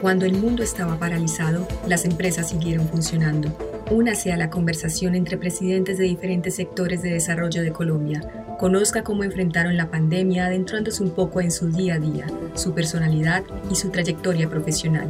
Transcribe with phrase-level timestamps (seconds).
[0.00, 3.48] Cuando el mundo estaba paralizado, las empresas siguieron funcionando.
[3.90, 8.20] Únase a la conversación entre presidentes de diferentes sectores de desarrollo de Colombia.
[8.58, 13.44] Conozca cómo enfrentaron la pandemia adentrándose un poco en su día a día, su personalidad
[13.70, 15.08] y su trayectoria profesional.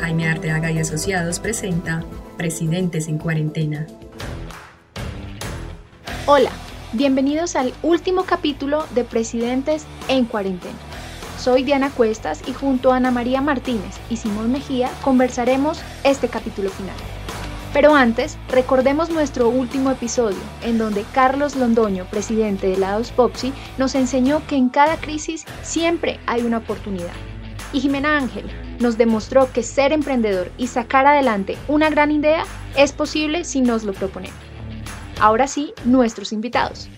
[0.00, 2.02] Jaime Arteaga y Asociados presenta
[2.38, 3.86] Presidentes en Cuarentena.
[6.26, 6.50] Hola,
[6.94, 10.91] bienvenidos al último capítulo de Presidentes en Cuarentena.
[11.42, 16.70] Soy Diana Cuestas y junto a Ana María Martínez y Simón Mejía conversaremos este capítulo
[16.70, 16.94] final.
[17.72, 23.96] Pero antes, recordemos nuestro último episodio, en donde Carlos Londoño, presidente de Lados Popsi, nos
[23.96, 27.10] enseñó que en cada crisis siempre hay una oportunidad.
[27.72, 28.48] Y Jimena Ángel
[28.78, 32.44] nos demostró que ser emprendedor y sacar adelante una gran idea
[32.76, 34.38] es posible si nos lo proponemos.
[35.18, 36.88] Ahora sí, nuestros invitados.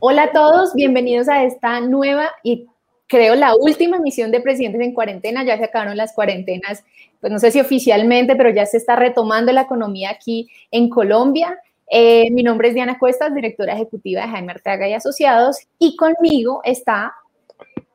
[0.00, 2.68] Hola a todos, bienvenidos a esta nueva y
[3.08, 5.42] creo la última emisión de Presidentes en Cuarentena.
[5.42, 6.84] Ya se acabaron las cuarentenas
[7.20, 11.58] pues no sé si oficialmente, pero ya se está retomando la economía aquí en Colombia.
[11.90, 16.60] Eh, mi nombre es Diana Cuestas, directora ejecutiva de Jaime Arteaga y Asociados, y conmigo
[16.62, 17.14] está...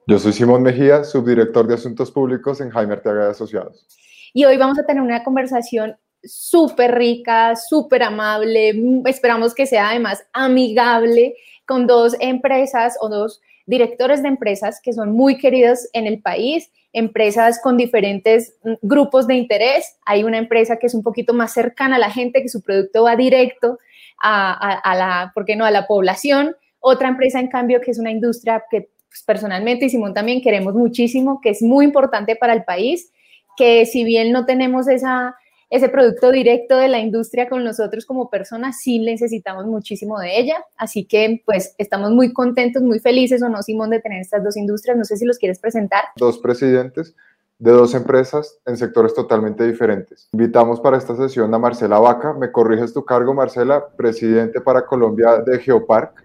[0.06, 3.88] Yo soy Simón Mejía, subdirector de Asuntos Públicos en Jaime Arteaga y Asociados.
[4.34, 8.74] Y hoy vamos a tener una conversación súper rica, súper amable,
[9.06, 11.36] esperamos que sea además amigable
[11.66, 16.70] con dos empresas o dos directores de empresas que son muy queridos en el país
[16.94, 19.98] empresas con diferentes mm, grupos de interés.
[20.06, 23.04] Hay una empresa que es un poquito más cercana a la gente, que su producto
[23.04, 23.80] va directo
[24.22, 26.56] a, la, ¿por qué no?, a la población.
[26.80, 30.76] Otra empresa, en cambio, que es una industria que pues, personalmente y Simón también queremos
[30.76, 33.12] muchísimo, que es muy importante para el país,
[33.58, 35.36] que si bien no tenemos esa
[35.74, 40.64] ese producto directo de la industria con nosotros como personas, sí necesitamos muchísimo de ella.
[40.78, 44.56] Así que pues estamos muy contentos, muy felices, ¿o no, Simón, de tener estas dos
[44.56, 44.96] industrias?
[44.96, 46.04] No sé si los quieres presentar.
[46.16, 47.16] Dos presidentes
[47.58, 50.30] de dos empresas en sectores totalmente diferentes.
[50.32, 52.34] Invitamos para esta sesión a Marcela Vaca.
[52.34, 56.24] Me corriges tu cargo, Marcela, presidente para Colombia de Geopark.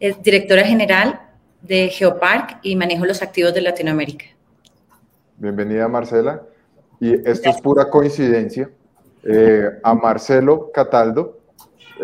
[0.00, 1.20] Es directora general
[1.60, 4.24] de Geopark y manejo los activos de Latinoamérica.
[5.36, 6.42] Bienvenida, Marcela.
[7.00, 8.70] Y esto es pura coincidencia,
[9.24, 11.38] eh, a Marcelo Cataldo,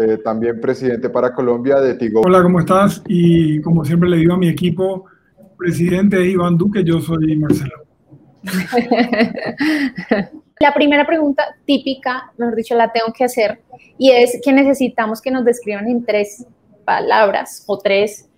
[0.01, 2.23] eh, también presidente para Colombia de Tigo.
[2.23, 3.03] Hola, ¿cómo estás?
[3.07, 5.07] Y como siempre le digo a mi equipo,
[5.57, 7.85] presidente es Iván Duque, yo soy Marcelo.
[10.61, 13.61] La primera pregunta típica, mejor dicho, la tengo que hacer,
[13.99, 16.47] y es que necesitamos que nos describan en tres
[16.85, 18.29] palabras o tres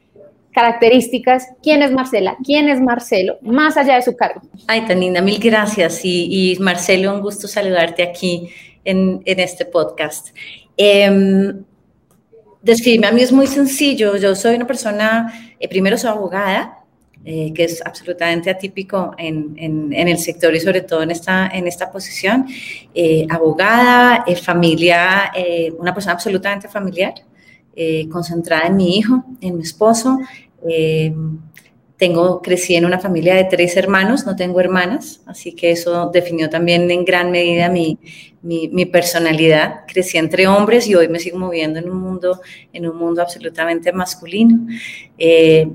[0.56, 4.40] características, quién es Marcela, quién es Marcelo, más allá de su cargo.
[4.66, 6.00] Ay, tan linda, mil gracias.
[6.02, 8.48] Y, Marcelo, un gusto saludarte aquí
[8.82, 10.34] en, este podcast.
[10.78, 11.52] Eh,
[12.62, 14.16] describirme a mí es muy sencillo.
[14.16, 16.78] Yo soy una persona, eh, primero soy abogada,
[17.24, 21.90] eh, que es absolutamente atípico en, el sector y sobre todo en esta, en esta
[21.90, 22.46] posición.
[22.94, 25.32] Eh, abogada, familia,
[25.78, 27.14] una persona absolutamente familiar.
[28.10, 30.18] concentrada en mi hijo, en mi esposo,
[30.68, 31.14] eh,
[31.96, 36.50] tengo, crecí en una familia de tres hermanos, no tengo hermanas, así que eso definió
[36.50, 37.98] también en gran medida mi,
[38.42, 39.84] mi, personalidad.
[39.86, 42.40] Crecí entre hombres y hoy me sigo moviendo en un mundo,
[42.72, 44.66] en un mundo absolutamente masculino.
[45.16, 45.68] Eh,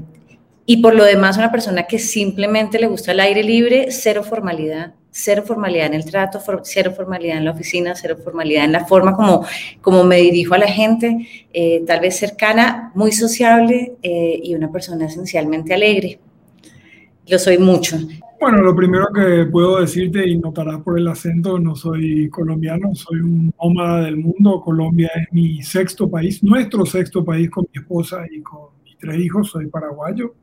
[0.66, 4.94] y por lo demás, una persona que simplemente le gusta el aire libre, cero formalidad,
[5.11, 9.16] cero formalidad en el trato, cero formalidad en la oficina, cero formalidad en la forma
[9.16, 9.45] como,
[9.81, 14.72] como me dirijo a la gente, eh, tal vez cercana, muy sociable eh, y una
[14.72, 16.19] persona esencialmente alegre.
[17.27, 17.97] Lo soy mucho.
[18.39, 23.19] Bueno, lo primero que puedo decirte, y notarás por el acento, no soy colombiano, soy
[23.19, 24.61] un nómada del mundo.
[24.61, 29.19] Colombia es mi sexto país, nuestro sexto país con mi esposa y con mis tres
[29.19, 30.33] hijos, soy paraguayo.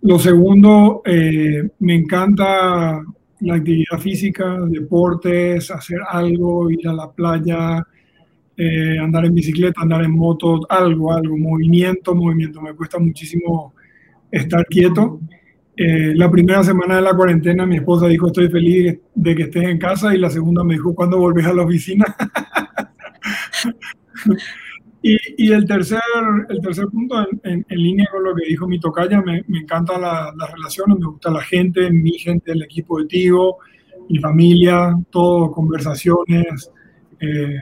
[0.00, 3.04] Lo segundo, eh, me encanta
[3.42, 7.86] la actividad física, deportes, hacer algo, ir a la playa,
[8.56, 12.60] eh, andar en bicicleta, andar en moto, algo, algo, movimiento, movimiento.
[12.60, 13.74] Me cuesta muchísimo
[14.30, 15.20] estar quieto.
[15.76, 19.64] Eh, la primera semana de la cuarentena mi esposa dijo estoy feliz de que estés
[19.64, 22.04] en casa y la segunda me dijo ¿cuándo volvés a la oficina?
[25.04, 26.00] Y, el, tercer,
[26.48, 30.52] el tercer punto, en, línea con lo que dijo mi tocaya, me, me encantan las
[30.52, 33.58] relaciones, me gusta la gente, mi gente, el equipo de Tigo,
[34.08, 36.70] mi familia, todo, conversaciones,
[37.18, 37.60] eh,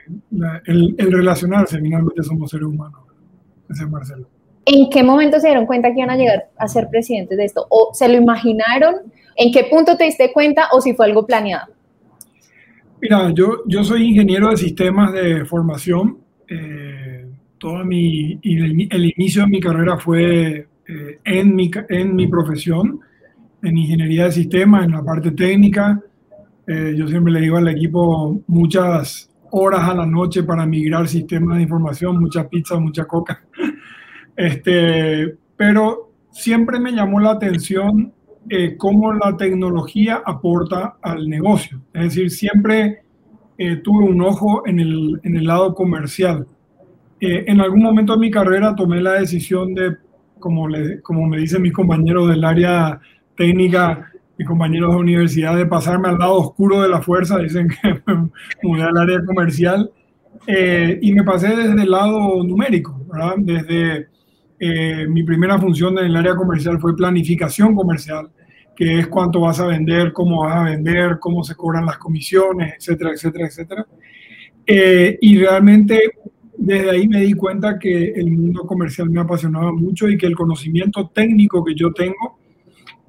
[0.65, 3.01] el, el, relacionarse, finalmente somos seres humanos.
[3.69, 4.27] Ese es Marcelo.
[4.65, 7.65] ¿En qué momento se dieron cuenta que iban a llegar a ser presidentes de esto?
[7.69, 8.95] ¿O se lo imaginaron?
[9.35, 11.73] ¿En qué punto te diste cuenta o si fue algo planeado?
[13.01, 16.19] Mira, yo, yo soy ingeniero de sistemas de formación.
[16.47, 17.00] Eh,
[17.61, 22.99] toda mi, el, inicio de mi carrera fue eh, en, mi, en mi profesión
[23.61, 26.01] en ingeniería de sistemas, en la parte técnica.
[26.65, 31.57] Eh, yo siempre le digo al equipo muchas horas a la noche para migrar sistemas
[31.57, 33.43] de información, mucha pizza, mucha coca.
[34.33, 38.11] Este, pero siempre me llamó la atención
[38.49, 41.81] eh, cómo la tecnología aporta al negocio.
[41.93, 43.03] Es decir, siempre
[43.57, 46.47] eh, tuve un ojo en el, en el lado comercial.
[47.21, 49.95] Eh, en algún momento de mi carrera tomé la decisión de,
[50.39, 52.99] como, le, como me dicen mis compañeros del área
[53.37, 58.01] técnica, mis compañeros de universidad, de pasarme al lado oscuro de la fuerza, dicen que
[58.05, 58.29] me
[58.63, 59.89] mudé al área comercial,
[60.47, 63.35] y me pasé desde el lado numérico, ¿verdad?
[63.37, 64.07] Desde
[64.63, 68.29] eh, mi primera función en el área comercial fue planificación comercial,
[68.75, 72.75] que es cuánto vas a vender, cómo vas a vender, cómo se cobran las comisiones,
[72.77, 73.87] etcétera, etcétera, etcétera.
[74.67, 75.99] Eh, y realmente
[76.57, 80.35] desde ahí me di cuenta que el mundo comercial me apasionaba mucho y que el
[80.35, 82.39] conocimiento técnico que yo tengo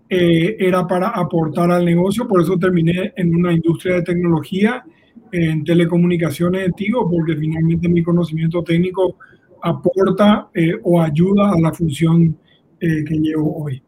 [0.09, 2.29] eh, era para aportar al negocio.
[2.29, 4.85] Por eso terminé en una industria de tecnología,
[5.31, 9.17] en telecomunicaciones de Tigo, porque finalmente mi conocimiento técnico
[9.63, 12.37] aporta eh, o ayuda a la función
[12.79, 13.83] eh, que llevo hoy.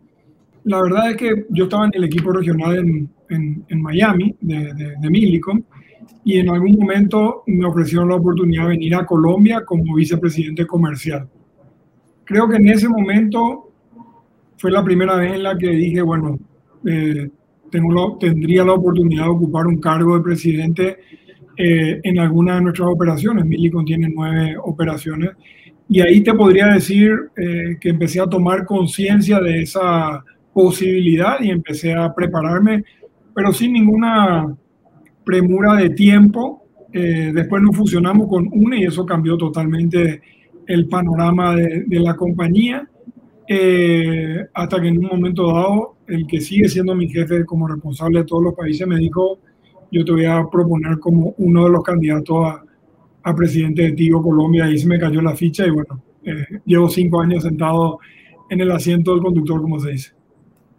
[0.65, 3.11] La verdad es que yo estaba en el equipo regional en,
[3.69, 5.63] en, Miami de, de, Milicom
[6.25, 11.29] y en algún momento me ofrecieron la oportunidad de venir a Colombia como vicepresidente comercial.
[12.25, 13.71] Creo que en ese momento
[14.57, 16.39] fue la primera vez en la que dije, bueno,
[16.87, 17.29] eh,
[17.71, 20.99] tengo tendría la oportunidad de ocupar un cargo de presidente
[21.57, 23.45] en alguna de nuestras operaciones.
[23.45, 25.31] Milicom tiene nueve operaciones
[25.89, 31.51] y ahí te podría decir eh, que empecé a tomar conciencia de esa posibilidad y
[31.51, 32.85] empecé a prepararme,
[33.35, 34.57] pero sin ninguna
[35.25, 36.67] premura de tiempo.
[36.93, 40.23] Eh, después nos fusionamos con UNE y eso cambió totalmente
[40.67, 42.89] el panorama de, la compañía,
[43.49, 48.21] eh, hasta que en un momento dado, el que sigue siendo mi jefe como responsable
[48.21, 49.41] de todos los países me dijo,
[49.91, 52.47] yo te voy a proponer como uno de los candidatos
[53.23, 56.89] a, presidente de Tigo Colombia, y se me cayó la ficha y bueno, eh, llevo
[56.89, 57.99] cinco años sentado
[58.51, 60.14] en el asiento del conductor, como se dice.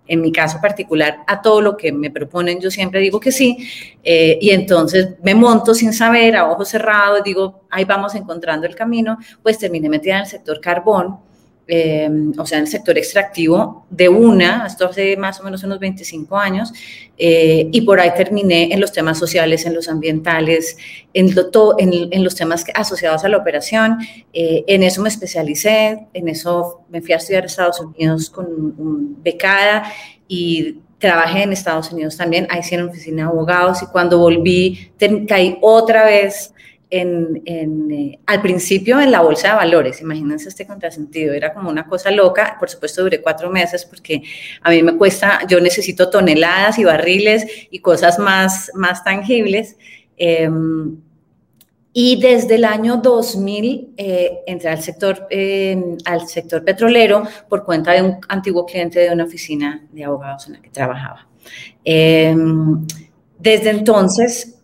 [0.08, 3.58] En mi caso particular, a todo lo que me proponen, yo siempre digo que sí,
[4.04, 8.76] eh, y entonces me monto sin saber, a ojos cerrados, digo, ahí vamos encontrando el
[8.76, 11.18] camino, pues terminé metida en el sector carbón,
[11.68, 15.80] eh, o sea, en el sector extractivo de una, esto hace más o menos unos
[15.80, 16.72] 25 años,
[17.18, 20.78] eh, y por ahí terminé en los temas sociales, en los ambientales,
[21.14, 21.34] en,
[21.80, 23.98] en, los temas asociados a la operación.
[24.34, 28.46] Eh, en eso me especialicé, en eso me fui a estudiar a Estados Unidos con
[28.46, 29.92] un becada
[30.28, 34.92] y trabajé en Estados Unidos también, ahí sí en oficina de abogados, y cuando volví
[35.28, 36.54] caí otra vez
[36.98, 42.12] eh, al principio en la bolsa de valores, imagínense este contrasentido, era como una cosa
[42.12, 44.22] loca, por supuesto duré cuatro meses porque
[44.62, 49.78] a mí me cuesta, yo necesito toneladas y barriles y cosas más, más tangibles.
[50.18, 50.98] Em,
[51.92, 55.28] y desde el año 2000 eh, entré al sector,
[56.06, 60.54] al sector petrolero por cuenta de un antiguo cliente de una oficina de abogados en
[60.54, 61.28] la que trabajaba.
[61.84, 62.86] Em,
[63.40, 64.55] desde entonces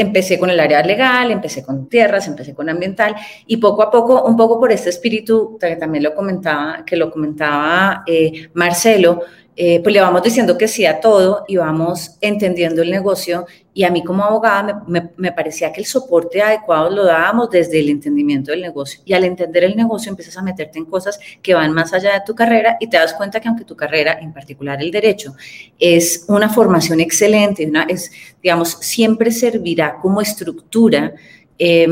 [0.00, 3.14] empecé con el área legal, empecé con tierras, empecé con ambiental
[3.46, 7.10] y poco a poco, un poco por este espíritu que también lo comentaba, que lo
[7.10, 9.20] comentaba eh, Marcelo,
[9.62, 13.44] eh, pues le vamos diciendo que sí a todo y vamos entendiendo el negocio.
[13.74, 17.78] Y a mí como abogada me, me, parecía que el soporte adecuado lo dábamos desde
[17.78, 19.02] el entendimiento del negocio.
[19.04, 22.22] Y al entender el negocio empiezas a meterte en cosas que van más allá de
[22.24, 25.34] tu carrera y te das cuenta que aunque tu carrera, en particular el derecho,
[25.78, 28.10] es una formación excelente, es,
[28.42, 31.12] digamos, siempre servirá como estructura.
[31.58, 31.86] Eh,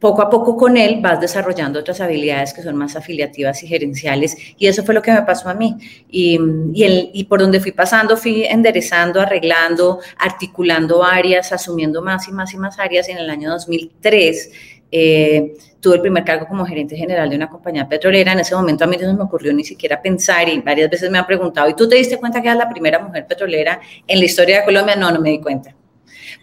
[0.00, 4.36] poco a poco con él vas desarrollando otras habilidades que son más afiliativas y gerenciales
[4.58, 5.76] y eso fue lo que me pasó a mí
[6.10, 6.38] y,
[6.72, 12.52] y, y, por donde fui pasando fui enderezando, arreglando, articulando áreas, asumiendo más y más
[12.54, 14.50] y más áreas en el año 2003
[14.92, 18.32] eh, tuve el primer cargo como gerente general de una compañía petrolera.
[18.32, 21.18] En ese momento a mí no me ocurrió ni siquiera pensar y varias veces me
[21.18, 24.24] han preguntado, ¿y tú te diste cuenta que eras la primera mujer petrolera en la
[24.24, 24.96] historia de Colombia?
[24.96, 25.74] No, no me di cuenta.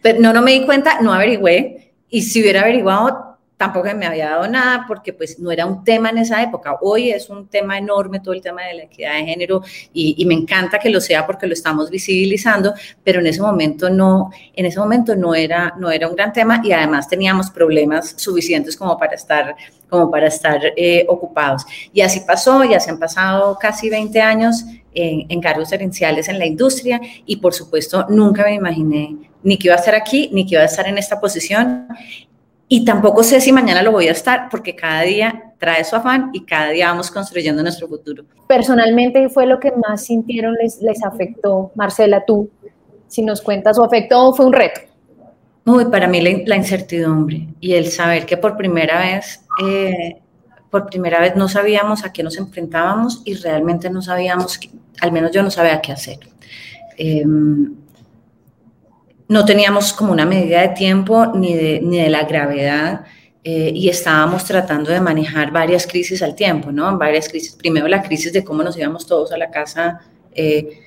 [0.02, 3.27] Pero no, no me di cuenta, no averigüé y si hubiera averiguado
[3.58, 6.78] tampoco me había dado nada porque pues no era un tema en esa época.
[6.82, 10.36] Hoy es un tema enorme todo el tema de la equidad de género y, me
[10.36, 12.74] encanta que lo sea porque lo estamos visibilizando,
[13.04, 16.62] pero en ese momento no, en ese momento no era, no era un gran tema
[16.64, 19.56] y además teníamos problemas suficientes como para estar,
[19.90, 21.66] como para estar eh, ocupados.
[21.94, 26.38] Y así pasó, ya se han pasado casi 20 años en, en cargos gerenciales en
[26.38, 30.46] la industria y por supuesto nunca me imaginé ni que iba a estar aquí, ni
[30.46, 31.88] que iba a estar en esta posición
[32.68, 36.32] y tampoco sé si mañana lo voy a estar porque cada día trae su afán
[36.34, 38.26] y cada día vamos construyendo nuestro futuro.
[38.48, 41.72] Personalmente, fue lo que más sintieron les, les afectó?
[41.76, 42.50] Marcela, tú,
[43.08, 44.82] si nos cuentas, ¿o afectó o fue un reto?
[45.66, 50.16] Uy, para mí la, incertidumbre y el saber que por primera vez, eh,
[50.70, 54.60] por primera vez no sabíamos a qué nos enfrentábamos y realmente no sabíamos,
[55.02, 56.20] al menos yo no sabía qué hacer.
[56.98, 57.76] Em,
[59.30, 63.06] no teníamos como una medida de tiempo ni de, ni de la gravedad
[63.44, 66.98] eh, y estábamos tratando de manejar varias crisis al tiempo, ¿no?
[66.98, 67.54] Varias crisis.
[67.54, 70.02] Primero la crisis de cómo nos íbamos todos a la casa
[70.34, 70.82] eh,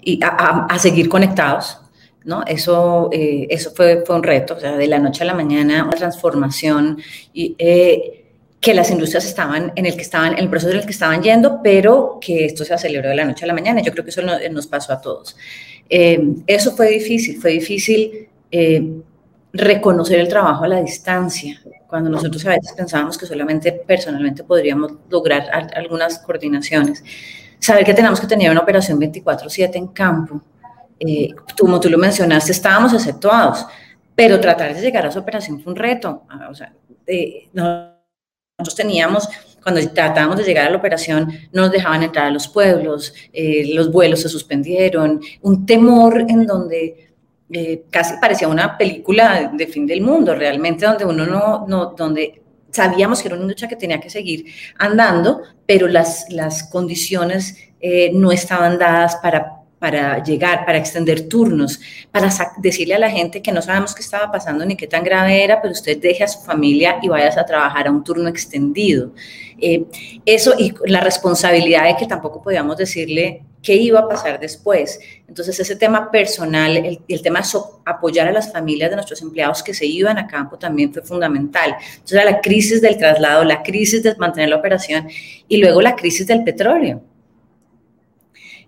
[0.00, 1.80] y a, seguir conectados,
[2.24, 2.44] ¿no?
[2.46, 5.84] Eso, eh, eso fue, fue un reto, o sea, de la noche a la mañana,
[5.84, 6.98] una transformación
[7.32, 7.56] y,
[8.60, 11.22] que las industrias estaban en el que estaban, en el proceso en el que estaban
[11.22, 13.80] yendo, pero que esto se aceleró de la noche a la mañana.
[13.82, 15.36] Yo creo que eso nos pasó a todos.
[15.88, 19.00] Eh, eso fue difícil, fue difícil eh,
[19.52, 24.92] reconocer el trabajo a la distancia, cuando nosotros a veces pensábamos que solamente personalmente podríamos
[25.08, 27.02] lograr algunas coordinaciones.
[27.58, 30.42] Saber que tenemos que tener una operación 24/7 en campo.
[31.00, 33.64] Eh, como tú lo mencionaste, estábamos exceptuados,
[34.14, 36.24] pero tratar de llegar a esa operación fue un reto.
[36.50, 36.72] O sea,
[37.52, 39.28] nosotros teníamos
[39.68, 43.70] cuando tratábamos de llegar a la operación, no nos dejaban entrar a los pueblos, eh,
[43.74, 47.12] los vuelos se suspendieron, un temor en donde
[47.52, 52.40] eh, casi parecía una película de fin del mundo, realmente donde uno no, no donde
[52.70, 54.46] sabíamos que era una lucha que tenía que seguir
[54.78, 61.80] andando, pero las, las condiciones eh, no estaban dadas para para llegar, para extender turnos,
[62.10, 65.44] para decirle a la gente que no sabemos qué estaba pasando ni qué tan grave
[65.44, 69.12] era, pero usted deje a su familia y vayas a trabajar a un turno extendido.
[69.60, 69.84] Eh,
[70.24, 75.00] eso y la responsabilidad de que tampoco podíamos decirle qué iba a pasar después.
[75.26, 79.62] Entonces, ese tema personal, el, el tema de apoyar a las familias de nuestros empleados
[79.62, 81.74] que se iban a campo también fue fundamental.
[81.92, 85.08] Entonces, la crisis del traslado, la crisis de mantener la operación
[85.48, 87.02] y luego la crisis del petróleo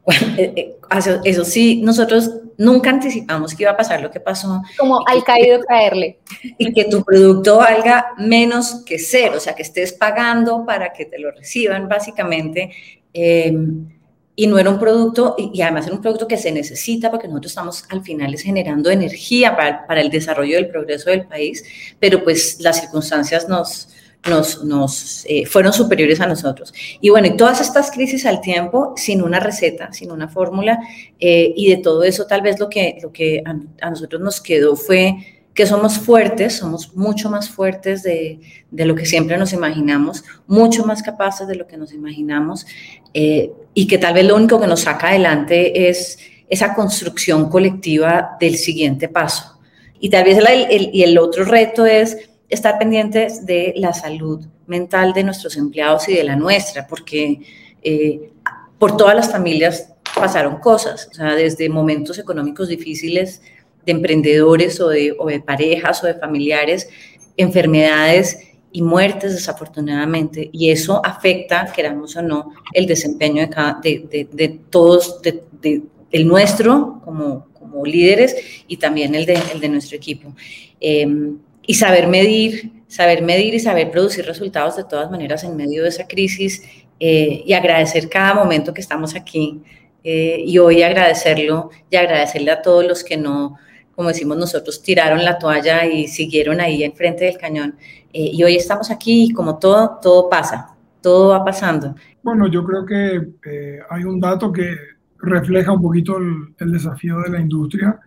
[0.05, 0.77] bueno, eh, eh,
[1.25, 4.63] eso, sí, nosotros nunca anticipamos que iba a pasar lo que pasó.
[4.79, 6.19] Como al caído caerle.
[6.59, 11.07] Y que tu producto valga menos que cero, o sea, que estés pagando para que
[11.07, 12.71] te lo reciban, básicamente.
[13.13, 13.89] Em,
[14.37, 17.53] y no era un producto, y, además era un producto que se necesita porque nosotros
[17.53, 21.63] estamos al final generando energía para, para el desarrollo del progreso del país,
[21.99, 23.89] pero pues las circunstancias nos,
[24.29, 26.73] nos, eh, fueron superiores a nosotros.
[27.01, 30.79] Y bueno, y todas estas crisis al tiempo, sin una receta, sin una fórmula,
[31.19, 34.77] eh, y de todo eso tal vez lo que, lo que a, nosotros nos quedó
[34.77, 35.17] fue
[35.55, 40.85] que somos fuertes, somos mucho más fuertes de, de, lo que siempre nos imaginamos, mucho
[40.85, 42.67] más capaces de lo que nos imaginamos,
[43.15, 48.37] eh, y que tal vez lo único que nos saca adelante es esa construcción colectiva
[48.39, 49.59] del siguiente paso.
[49.99, 55.13] Y tal vez el, y el otro reto es estar pendientes de la salud mental
[55.13, 57.41] de nuestros empleados y de la nuestra, porque
[57.83, 58.33] eh,
[58.79, 63.41] por todas las familias pasaron cosas, o sea, desde momentos económicos difíciles
[63.87, 66.89] de emprendedores o de, parejas o de familiares,
[67.37, 68.39] enfermedades
[68.73, 73.49] y muertes desafortunadamente, y eso afecta, queramos o no, el desempeño
[73.83, 77.49] de, de, todos, de, el nuestro como,
[77.85, 80.35] líderes y también el de, el de nuestro equipo.
[80.81, 85.83] Em, y saber medir, saber medir y saber producir resultados de todas maneras en medio
[85.83, 86.63] de esa crisis
[86.99, 89.63] eh, y agradecer cada momento que estamos aquí
[90.03, 93.57] eh, y hoy agradecerlo y agradecerle a todos los que no,
[93.95, 97.77] como decimos nosotros, tiraron la toalla y siguieron ahí enfrente del cañón.
[98.13, 101.95] Eh, y hoy estamos aquí y como todo, todo pasa, todo va pasando.
[102.23, 104.77] Bueno, yo creo que hay un dato que
[105.19, 108.01] refleja un poquito el desafío de la industria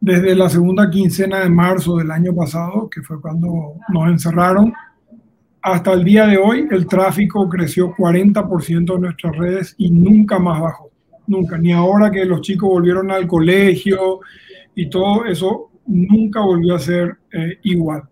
[0.00, 4.72] desde la segunda quincena de marzo del año pasado, que fue cuando nos encerraron,
[5.62, 10.60] hasta el día de hoy el tráfico creció 40% en nuestras redes y nunca más
[10.60, 10.90] bajó.
[11.26, 14.20] Nunca, ni ahora que los chicos volvieron al colegio
[14.74, 18.02] y todo eso, nunca volvió a ser eh, igual.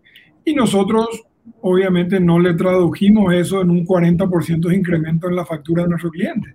[0.45, 1.25] Y nosotros
[1.62, 6.11] obviamente no le tradujimos eso en un 40% de incremento en la factura de nuestro
[6.11, 6.54] cliente.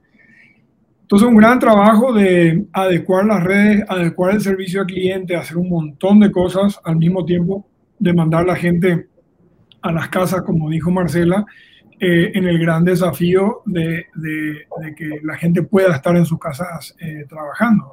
[1.03, 5.69] Entonces, un gran trabajo de adecuar las redes, adecuar el servicio al cliente, hacer un
[5.69, 7.67] montón de cosas al mismo tiempo
[7.99, 9.09] de mandar la gente
[9.81, 11.45] a las casas, como dijo Marcela,
[11.99, 14.05] eh, en el gran desafío de,
[14.95, 17.85] que la gente pueda estar en sus casas eh, trabajando.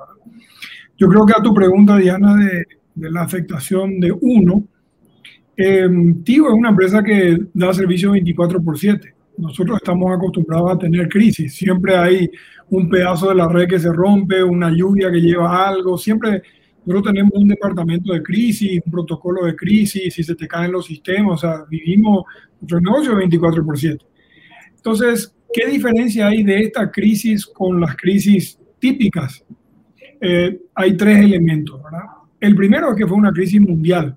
[0.96, 2.64] Yo creo que a tu pregunta, Diana, de,
[2.94, 4.64] la afectación de uno,
[5.56, 5.88] eh,
[6.24, 11.08] Tigo es una empresa que da servicio 24 por 7 nosotros estamos acostumbrados a tener
[11.08, 11.54] crisis.
[11.54, 12.30] Siempre hay
[12.68, 16.42] un pedazo de la red que se rompe, una lluvia que lleva algo, siempre
[16.84, 20.86] Nosotros tenemos un departamento de crisis, un protocolo de crisis, si se te caen los
[20.86, 22.24] sistemas, o sea, vivimos
[22.60, 24.04] nuestro negocio 24 por 7.
[24.76, 29.44] Entonces, ¿qué diferencia hay de esta crisis con las crisis típicas?
[30.20, 31.80] Eh, hay tres elementos.
[32.40, 34.16] El primero es que fue una crisis mundial.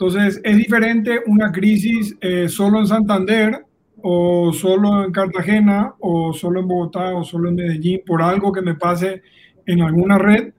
[0.00, 3.66] Entonces, es diferente una crisis eh, solo en Santander
[4.00, 8.62] o solo en Cartagena o solo en Bogotá o solo en Medellín por algo que
[8.62, 9.20] me pase
[9.66, 10.54] en alguna red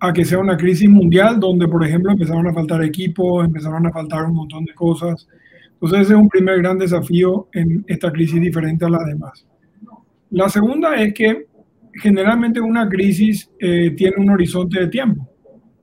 [0.00, 3.92] a que sea una crisis mundial donde, por ejemplo, empezaron a faltar equipos, empezaron a
[3.92, 5.28] faltar un montón de cosas.
[5.74, 9.46] Entonces, ese es un primer gran desafío en esta crisis diferente a las demás.
[10.30, 11.46] La segunda es que
[11.94, 15.28] generalmente una crisis eh, tiene un horizonte de tiempo.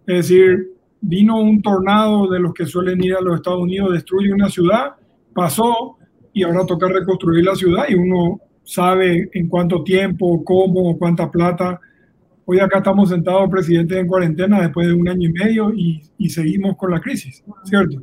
[0.06, 0.77] Es decir,
[1.08, 4.92] vino un tornado de los que suelen ir a los Estados Unidos, destruye una ciudad,
[5.34, 5.98] pasó
[6.34, 11.80] y ahora toca reconstruir la ciudad y uno sabe en cuánto tiempo, cómo, cuánta plata
[12.50, 16.78] Hoy acá estamos sentados presidentes en cuarentena después de un año y medio y, seguimos
[16.78, 18.02] con la crisis, ¿cierto?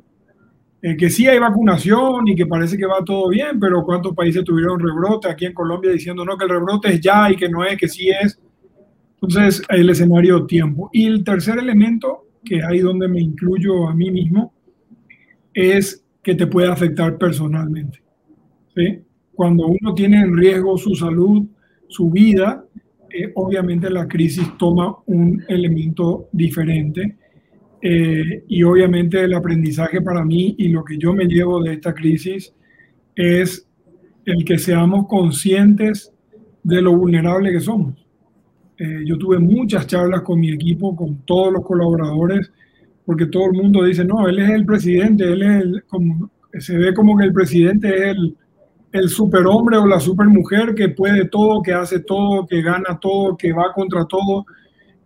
[0.82, 4.44] Eh, que sí hay vacunación y que parece que va todo bien, pero ¿cuántos países
[4.44, 7.64] tuvieron rebrote aquí en Colombia diciendo no, que el rebrote es ya y que no
[7.64, 8.38] es, que sí es?
[9.14, 10.90] Entonces, el escenario tiempo.
[10.92, 14.52] Y el tercer elemento, que ahí donde me incluyo a mí mismo,
[15.52, 18.02] es que te puede afectar personalmente.
[19.32, 21.44] Cuando uno tiene en riesgo su salud,
[21.88, 22.64] su vida,
[23.34, 27.16] obviamente la crisis toma un elemento diferente
[27.80, 31.92] eh, y obviamente el aprendizaje para mí y lo que yo me llevo de esta
[31.94, 32.54] crisis
[33.14, 33.68] es
[34.24, 36.12] el que seamos conscientes
[36.62, 38.03] de lo vulnerable que somos.
[38.78, 42.50] Eh, yo tuve muchas charlas con mi equipo, con todos los colaboradores,
[43.06, 46.76] porque todo el mundo dice, no, él es el presidente, él es el, como, se
[46.76, 48.36] ve como que el presidente es el,
[48.92, 53.52] el superhombre o la supermujer que puede todo, que hace todo, que gana todo, que
[53.52, 54.46] va contra todo.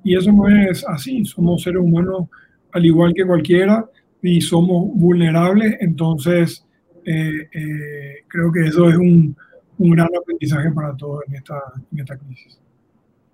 [0.05, 1.25] Y eso no es así.
[1.25, 2.29] Somos seres humanos
[2.73, 3.85] al igual que cualquiera
[4.23, 5.77] y somos vulnerables.
[5.81, 6.65] Entonces,
[7.05, 9.35] eh, eh, creo que eso es un,
[9.79, 11.59] un, gran aprendizaje para todos en esta,
[11.91, 12.61] en esta crisis.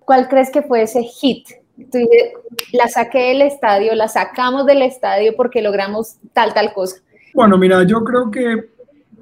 [0.05, 1.47] ¿Cuál crees que fue ese hit?
[2.71, 6.97] la saqué del estadio, la sacamos del estadio porque logramos tal, tal cosa.
[7.33, 8.69] Bueno, mira, yo creo que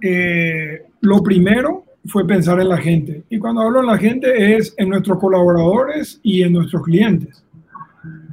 [0.02, 3.24] eh, lo primero fue pensar en la gente.
[3.30, 7.44] Y cuando hablo en la gente es en nuestros colaboradores y en nuestros clientes.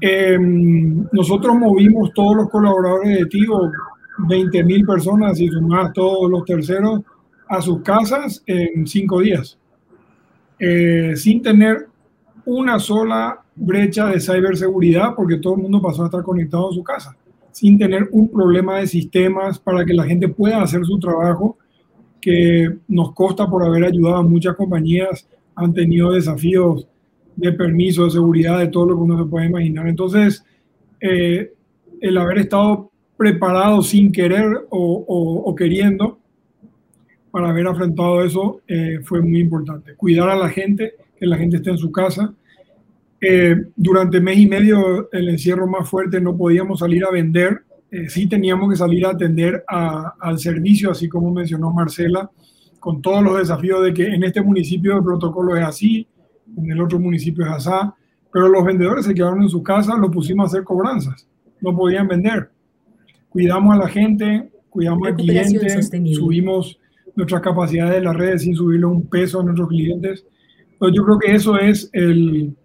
[0.00, 3.70] Em, nosotros movimos todos los colaboradores de Tigo,
[4.18, 7.00] 20 mil personas y más todos los terceros
[7.48, 9.58] a sus casas en cinco días,
[10.58, 11.89] eh, sin tener
[12.44, 16.82] una sola brecha de ciberseguridad, porque todo el mundo pasó a estar conectado a su
[16.82, 17.16] casa,
[17.52, 21.58] sin tener un problema de sistemas para que la gente pueda hacer su trabajo
[22.20, 26.86] que nos consta por haber ayudado a muchas compañías, han tenido desafíos
[27.36, 29.88] de permiso, de seguridad, de todo lo que uno se puede imaginar.
[29.88, 30.44] Entonces,
[31.00, 31.52] eh,
[32.00, 36.18] el haber estado preparado sin querer o, queriendo
[37.30, 39.94] para haber afrontado eso eh, fue muy importante.
[39.94, 42.34] Cuidar a la gente, que la gente esté en su casa.
[43.20, 48.08] Eh, durante mes y medio, el encierro más fuerte, no podíamos salir a vender eh,
[48.08, 52.30] sí teníamos que salir a atender al servicio, así como mencionó Marcela,
[52.78, 56.06] con todos los desafíos de que en este municipio el protocolo es así,
[56.56, 57.70] en el otro municipio es así,
[58.32, 61.26] pero los vendedores se quedaron en su casa, lo pusimos a hacer cobranzas,
[61.60, 62.50] no podían vender.
[63.28, 65.82] Cuidamos a la gente, cuidamos al cliente,
[66.14, 66.78] subimos
[67.16, 70.24] nuestras capacidades de las redes sin subirle un peso a nuestros clientes.
[70.80, 72.56] Yo creo que eso es el,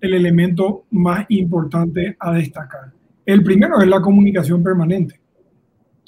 [0.00, 2.92] el elemento más importante a destacar.
[3.24, 5.20] El primero es la comunicación permanente.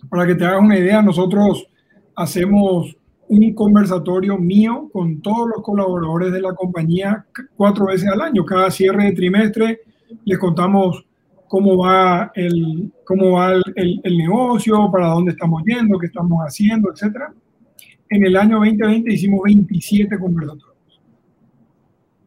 [0.09, 1.67] Para que te hagas una idea, nosotros
[2.15, 2.97] hacemos
[3.29, 8.45] un conversatorio mío con todos los colaboradores de la compañía cuatro veces al año.
[8.45, 9.81] Cada cierre de trimestre
[10.25, 11.05] les contamos
[11.47, 16.91] cómo va el, cómo va el, el, negocio, para dónde estamos yendo, qué estamos haciendo,
[16.93, 17.17] etc.
[18.11, 20.78] En el año 2020 hicimos 27 conversatorios.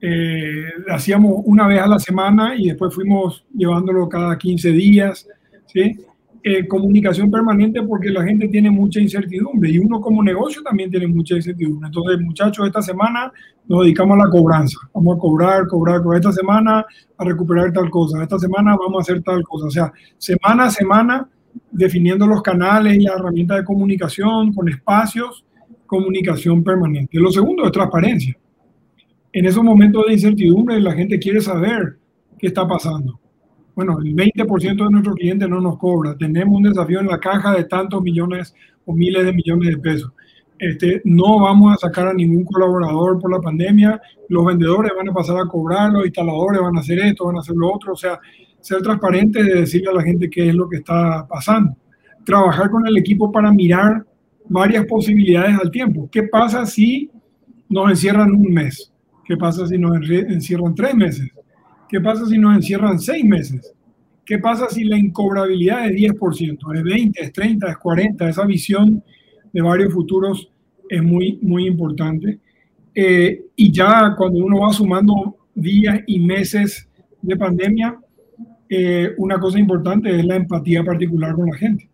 [0.03, 5.27] Eh, hacíamos una vez a la semana y después fuimos llevándolo cada 15 días,
[5.67, 5.95] ¿sí?
[6.43, 11.05] Eh, comunicación permanente porque la gente tiene mucha incertidumbre y uno como negocio también tiene
[11.05, 11.85] mucha incertidumbre.
[11.85, 13.31] Entonces, muchachos, esta semana
[13.67, 14.79] nos dedicamos a la cobranza.
[14.91, 16.19] Vamos a cobrar, cobrar, cobrar.
[16.19, 16.83] Esta semana
[17.17, 18.23] a recuperar tal cosa.
[18.23, 19.67] Esta semana vamos a hacer tal cosa.
[19.67, 21.29] O sea, semana a semana
[21.69, 25.45] definiendo los canales y las herramientas de comunicación con espacios,
[25.85, 27.19] comunicación permanente.
[27.19, 28.35] Lo segundo es transparencia
[29.33, 31.97] en esos momentos de incertidumbre la gente quiere saber
[32.37, 33.19] qué está pasando.
[33.75, 36.17] Bueno, el 20% de nuestros clientes no nos cobra.
[36.17, 38.53] Tenemos un desafío en la caja de tantos millones
[38.85, 40.11] o miles de millones de pesos.
[40.59, 45.13] este, no vamos a sacar a ningún colaborador por la pandemia, los vendedores van a
[45.13, 47.95] pasar a cobrar, los instaladores van a hacer esto, van a hacer lo otro, o
[47.95, 48.19] sea,
[48.59, 51.75] ser transparente de decirle a la gente qué es lo que está pasando.
[52.23, 54.05] Trabajar con el equipo para mirar
[54.47, 56.07] varias posibilidades al tiempo.
[56.11, 57.09] ¿Qué pasa si
[57.67, 58.90] nos encierran un mes?
[59.31, 61.31] ¿Qué pasa si nos encierran tres meses?
[61.87, 63.73] ¿Qué pasa si nos encierran seis meses?
[64.25, 68.27] ¿Qué pasa si la incobrabilidad es 10%, es 20, es 30, es 40?
[68.27, 69.01] Esa visión
[69.53, 70.51] de varios futuros
[70.89, 72.39] es muy, muy importante.
[72.93, 76.89] Eh, y ya cuando uno va sumando días y meses
[77.21, 77.97] de pandemia,
[78.67, 81.89] eh, una cosa importante es la empatía particular con la gente.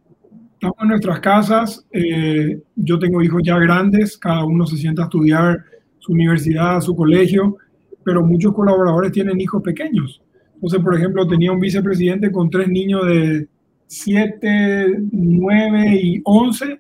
[0.54, 5.06] Estamos en nuestras casas, eh, yo tengo hijos ya grandes, cada uno se sienta a
[5.06, 5.64] estudiar
[6.08, 7.58] su universidad, su colegio,
[8.04, 10.22] pero muchos colaboradores tienen hijos pequeños.
[10.56, 13.48] Entonces, por ejemplo, tenía un vicepresidente con tres niños de
[13.88, 16.80] 7, 9 y 11.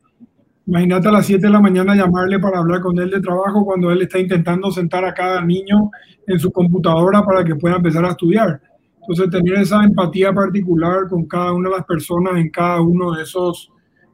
[0.65, 3.91] Imagínate a las 7 de la mañana llamarle para hablar con él de trabajo cuando
[3.91, 5.91] él está intentando sentar a cada niño
[6.25, 8.61] en su computadora para que pueda empezar a estudiar.
[9.01, 13.23] Entonces, tener esa empatía particular con cada una de las personas en cada uno de
[13.23, 13.69] esos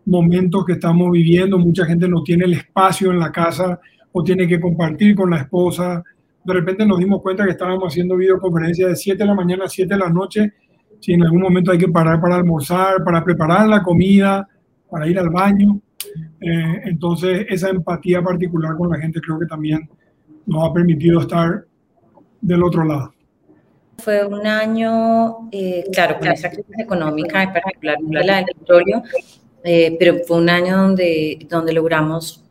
[0.05, 1.59] momentos que estamos viviendo.
[1.59, 3.79] Mucha gente no tiene el espacio en la casa
[4.13, 6.01] o tiene que compartir con la esposa
[6.43, 9.69] de repente nos dimos cuenta que estábamos haciendo videoconferencias de 7 de la mañana a
[9.69, 10.53] 7 de la noche,
[10.99, 14.47] si en algún momento hay que parar para almorzar, para preparar la comida,
[14.89, 15.79] para ir al baño.
[16.41, 19.89] Eh, entonces, esa empatía particular con la gente creo que también
[20.45, 21.65] nos ha permitido estar
[22.41, 23.13] del otro lado.
[23.99, 29.03] Fue un año, eh, claro, con esa crisis económica, en particular la del petróleo,
[29.63, 32.42] eh, pero fue un año donde, donde logramos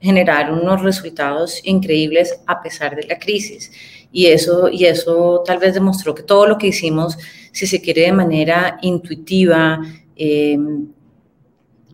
[0.00, 3.70] generar unos resultados increíbles a pesar de la crisis.
[4.12, 7.16] Y eso, y eso tal vez demostró que todo lo que hicimos,
[7.52, 9.80] si se quiere de manera intuitiva,
[10.16, 10.88] em,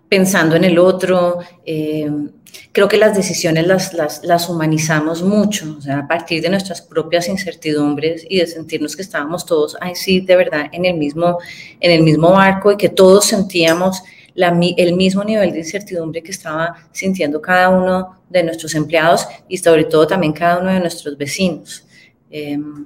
[0.08, 2.30] pensando en el otro, em,
[2.72, 3.92] creo que las decisiones las,
[4.22, 9.76] las, humanizamos mucho, a partir de nuestras propias incertidumbres y de sentirnos que estábamos todos,
[9.80, 11.38] ahí sí, de verdad, en el mismo,
[11.80, 14.02] en el mismo barco y que todos sentíamos
[14.36, 19.84] el mismo nivel de incertidumbre que estaba sintiendo cada uno de nuestros empleados y sobre
[19.84, 21.84] todo también cada uno de nuestros vecinos.
[22.30, 22.84] Em,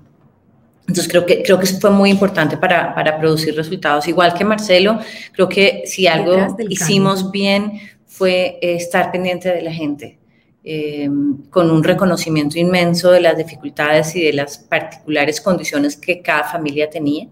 [0.90, 4.08] entonces creo que, creo que eso fue muy importante para, para, producir resultados.
[4.08, 4.98] Igual que Marcelo,
[5.32, 10.18] creo que si algo hicimos bien fue estar pendiente de la gente,
[10.64, 16.44] em, con un reconocimiento inmenso de las dificultades y de las particulares condiciones que cada
[16.44, 17.28] familia tenía.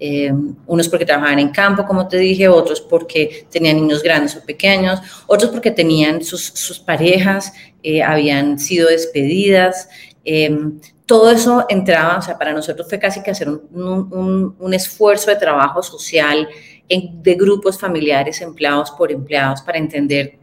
[0.00, 0.32] Eh,
[0.66, 5.00] unos porque trabajaban en campo, como te dije, otros porque tenían niños grandes o pequeños,
[5.26, 9.88] otros porque tenían sus, sus parejas, eh, habían sido despedidas.
[10.24, 10.56] Eh,
[11.04, 15.30] todo eso entraba, o sea, para nosotros fue casi que hacer un, un, un esfuerzo
[15.30, 16.48] de trabajo social
[16.88, 20.38] en, de grupos familiares, empleados por empleados, para entender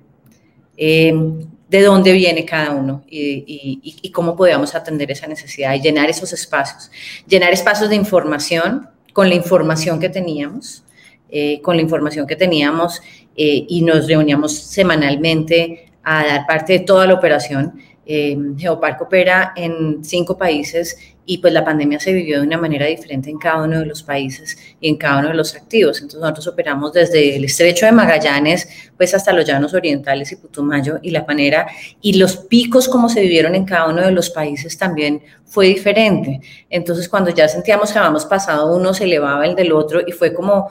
[0.76, 6.10] de dónde viene cada uno y, y, y, cómo podíamos atender esa necesidad y llenar
[6.10, 6.92] esos espacios.
[7.26, 10.84] Llenar espacios de información, con la información que teníamos,
[11.30, 13.02] eh, con la información que teníamos
[13.38, 17.80] eh, y nos reuníamos semanalmente a dar parte de toda la operación.
[18.06, 22.86] Eh, Geopark opera en cinco países y pues la pandemia se vivió de una manera
[22.86, 25.98] diferente en cada uno de los países y en cada uno de los activos.
[25.98, 31.00] Entonces nosotros operamos desde el estrecho de Magallanes pues hasta los llanos orientales y Putumayo
[31.02, 31.68] y La Panera
[32.02, 36.42] y los picos como se vivieron en cada uno de los países también fue diferente.
[36.70, 40.34] Entonces cuando ya sentíamos que habíamos pasado uno se elevaba el del otro y fue
[40.34, 40.70] como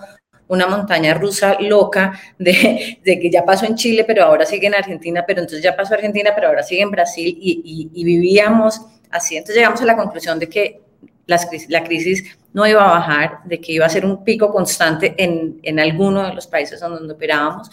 [0.55, 4.75] una montaña rusa loca de, de, que ya pasó en Chile, pero ahora sigue en
[4.75, 9.37] Argentina, pero entonces ya pasó Argentina, pero ahora sigue en Brasil y, y, vivíamos así.
[9.37, 10.81] Entonces llegamos a la conclusión de que
[11.27, 15.14] las, la crisis no iba a bajar, de que iba a ser un pico constante
[15.19, 17.69] en, en alguno de los países donde operábamos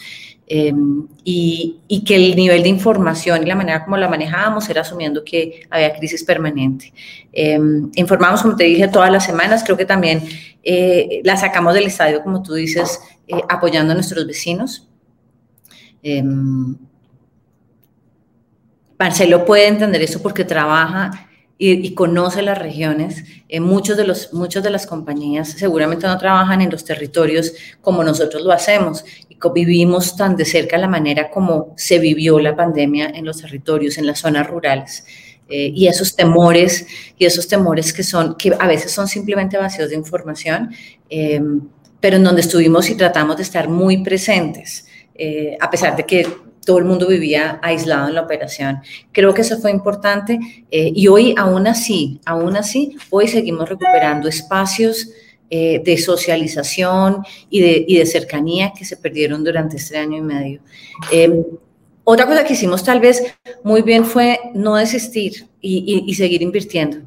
[0.54, 0.72] eh,
[1.24, 5.24] y, y, que el nivel de información y la manera como la manejábamos era asumiendo
[5.24, 6.92] que había crisis permanente.
[7.32, 7.58] Eh,
[7.94, 10.22] informamos, como te dije, todas las semanas, creo que también
[10.62, 14.88] eh, la sacamos del estadio, como tú dices, eh, apoyando a nuestros vecinos.
[18.98, 23.24] Marcelo puede entender eso porque trabaja y, conoce las regiones.
[23.48, 28.02] Eh, muchos, de los, muchas de las compañías seguramente no trabajan en los territorios como
[28.02, 33.10] nosotros lo hacemos y vivimos tan de cerca la manera como se vivió la pandemia
[33.14, 35.04] en los territorios, en las zonas rurales.
[35.52, 36.86] Eh, y esos temores,
[37.18, 40.70] y esos temores que son, que a veces son simplemente vacíos de información,
[41.10, 41.42] eh,
[42.00, 44.86] pero en donde estuvimos y tratamos de estar muy presentes,
[45.60, 46.26] a pesar de que
[46.64, 48.80] todo el mundo vivía aislado en la operación.
[49.12, 50.38] Creo que eso fue importante
[50.70, 55.10] eh, y hoy aún así, aún así, hoy seguimos recuperando espacios
[55.50, 60.22] eh, de socialización y de, y de, cercanía que se perdieron durante este año y
[60.22, 60.60] medio.
[62.04, 63.22] Otra cosa que hicimos tal vez
[63.62, 66.98] muy bien fue no desistir y, seguir invirtiendo.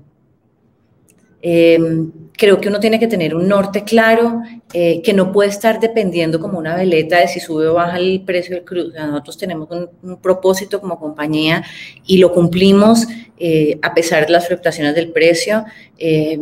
[1.42, 4.42] Em, creo que uno tiene que tener un norte claro,
[4.74, 8.24] eh, que no puede estar dependiendo como una veleta de si sube o baja el
[8.26, 8.92] precio del crudo.
[8.94, 11.64] nosotros tenemos un, propósito como compañía
[12.06, 13.06] y lo cumplimos
[13.38, 15.66] eh, a pesar de las fluctuaciones del precio.
[15.98, 16.38] Eh,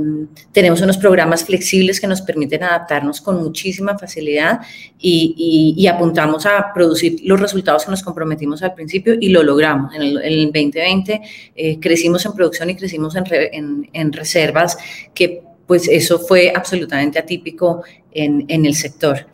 [0.52, 4.62] tenemos unos programas flexibles que nos permiten adaptarnos con muchísima facilidad
[5.00, 9.94] y, apuntamos a producir los resultados que nos comprometimos al principio y lo logramos.
[9.94, 11.22] En el, 2020
[11.80, 14.78] crecimos en producción y crecimos en, en reservas
[15.14, 19.28] que pues eso fue absolutamente atípico en, en el sector.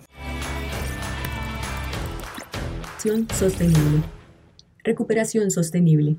[3.00, 4.04] Sostenible.
[4.84, 6.18] Recuperación sostenible.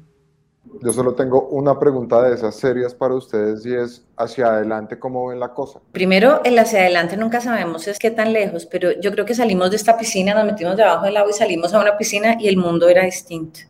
[0.83, 5.29] Yo solo tengo una pregunta de esas serias para ustedes y es hacia adelante, ¿cómo
[5.29, 5.81] ven la cosa?
[5.93, 9.71] Primero, el hacia adelante nunca sabemos es qué tan lejos, pero yo creo que salimos
[9.71, 12.57] de esta piscina, nos metimos debajo del agua y salimos a una piscina y el
[12.57, 13.61] mundo era distinto.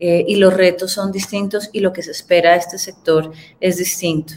[0.00, 3.76] Eh, y los retos son distintos y lo que se espera de este sector es
[3.76, 4.34] distinto.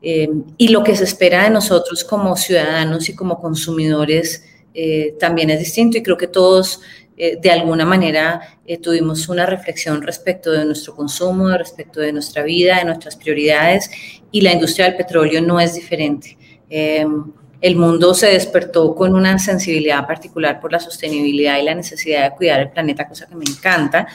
[0.00, 4.44] Eh, y lo que se espera de nosotros como ciudadanos y como consumidores
[4.74, 6.82] eh, también es distinto y creo que todos
[7.18, 8.40] eh, de alguna manera
[8.82, 13.90] tuvimos una reflexión respecto de nuestro consumo, respecto de nuestra vida, de nuestras prioridades
[14.30, 16.36] y la industria del petróleo no es diferente.
[16.68, 22.36] el mundo se despertó con una sensibilidad particular por la sostenibilidad y la necesidad de
[22.36, 24.06] cuidar el planeta, cosa que me encanta.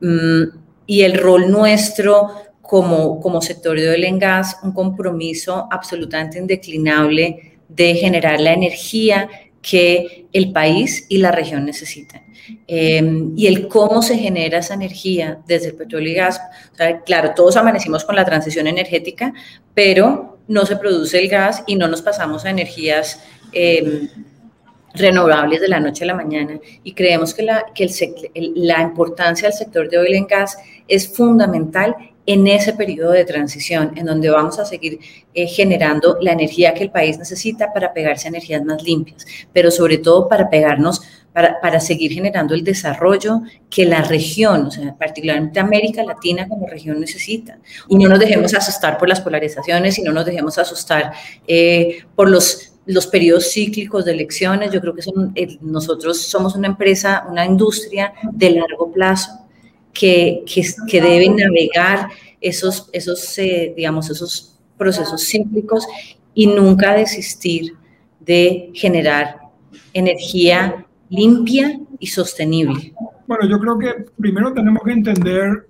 [0.00, 0.42] Mm,
[0.86, 2.30] y el rol nuestro
[2.60, 9.28] como, como sector de oil and gas un compromiso absolutamente indeclinable de generar la energía
[9.68, 12.22] que el país y la región necesitan.
[12.66, 16.40] Em, y el cómo se genera esa energía desde el petróleo y gas.
[17.06, 19.32] claro, todos amanecimos con la transición energética,
[19.72, 23.22] pero no se produce el gas y no nos pasamos a energías
[23.52, 24.08] em,
[24.92, 26.60] renovables de la noche a la mañana.
[26.82, 27.84] Y creemos que, la, que
[28.34, 33.24] el, la importancia del sector de oil and gas es fundamental en ese periodo de
[33.24, 34.98] transición, en donde vamos a seguir
[35.34, 39.70] eh, generando la energía que el país necesita para pegarse a energías más limpias, pero
[39.70, 44.94] sobre todo para pegarnos, para, para seguir generando el desarrollo que la región, o sea,
[44.94, 47.58] particularmente América Latina como región necesita.
[47.88, 51.12] Y no nos dejemos asustar por las polarizaciones y no nos dejemos asustar
[51.46, 54.70] eh, por los los periodos cíclicos de elecciones.
[54.70, 59.43] Yo creo que son, eh, nosotros somos una empresa, una industria de largo plazo
[59.94, 62.08] que, que, deben navegar
[62.40, 65.86] esos, esos eh, digamos, esos procesos cíclicos
[66.34, 67.74] y nunca desistir
[68.20, 69.36] de generar
[69.92, 72.92] energía limpia y sostenible.
[73.26, 75.64] Bueno, yo creo que primero tenemos que entender,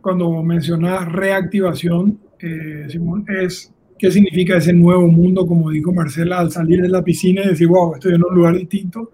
[0.00, 6.50] cuando mencionas reactivación, eh, Simón, es qué significa ese nuevo mundo, como dijo Marcela, al
[6.50, 9.12] salir de la piscina y decir, wow, estoy en un lugar distinto.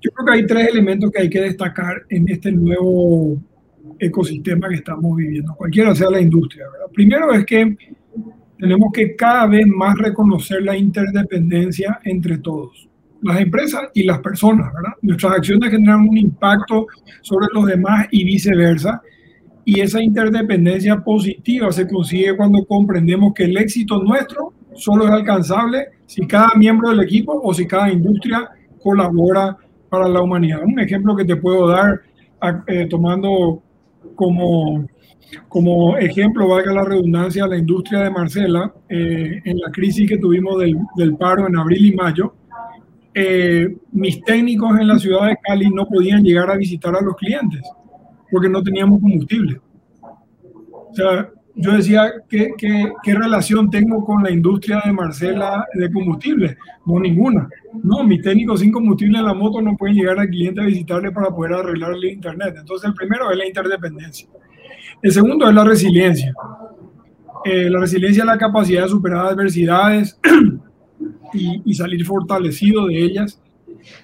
[0.00, 3.38] Yo creo que hay tres elementos que hay que destacar en este nuevo
[4.00, 6.64] ecosistema que estamos viviendo, cualquiera sea la industria.
[6.92, 7.76] Primero es que
[8.58, 12.88] tenemos que cada vez más reconocer la interdependencia entre todos,
[13.22, 14.72] las empresas y las personas.
[14.72, 14.96] ¿verdad?
[15.02, 16.86] Nuestras acciones generan un impacto
[17.22, 19.00] sobre los demás y viceversa.
[19.64, 25.88] Y esa interdependencia positiva se consigue cuando comprendemos que el éxito nuestro solo es alcanzable
[26.06, 28.48] si cada miembro del equipo o si cada industria
[28.82, 29.56] colabora
[29.88, 30.62] para la humanidad.
[30.64, 32.00] Un ejemplo que te puedo dar
[32.66, 33.62] eh, tomando
[34.20, 34.86] como,
[35.48, 40.60] como ejemplo, valga la redundancia, la industria de Marcela, eh, en la crisis que tuvimos
[40.60, 42.34] del, del, paro en abril y mayo,
[43.14, 47.16] eh, mis técnicos en la ciudad de Cali no podían llegar a visitar a los
[47.16, 47.62] clientes
[48.30, 49.58] porque no teníamos combustible.
[50.02, 55.90] O sea, yo decía, ¿qué, qué, qué relación tengo con la industria de Marcela de
[55.90, 56.56] combustible?
[56.86, 57.48] No, ninguna.
[57.82, 61.10] No, mis técnicos sin combustible en la moto no pueden llegar al cliente a visitarle
[61.12, 62.54] para poder arreglarle internet.
[62.58, 64.28] Entonces, el primero es la interdependencia.
[65.02, 66.34] El segundo es la resiliencia.
[67.44, 70.18] Eh, la resiliencia es la capacidad de superar adversidades
[71.34, 73.40] y, y salir fortalecido de ellas.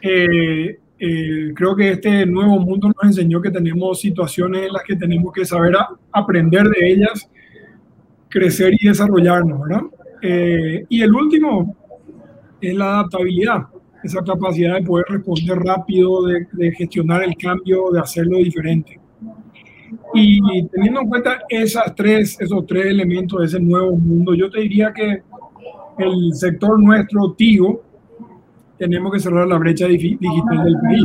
[0.00, 4.96] Eh, eh, creo que este nuevo mundo nos enseñó que tenemos situaciones en las que
[4.96, 5.74] tenemos que saber
[6.10, 7.30] aprender de ellas,
[8.28, 9.82] crecer y desarrollarnos, ¿verdad?
[10.88, 11.76] y el último
[12.60, 13.66] es la adaptabilidad,
[14.02, 18.98] esa capacidad de poder responder rápido, de, gestionar el cambio, de hacerlo diferente.
[20.14, 24.60] Y teniendo en cuenta esas tres, esos tres elementos de ese nuevo mundo, yo te
[24.60, 25.22] diría que
[25.98, 27.82] el sector nuestro, Tigo,
[28.78, 31.04] tenemos que cerrar la brecha digital del país.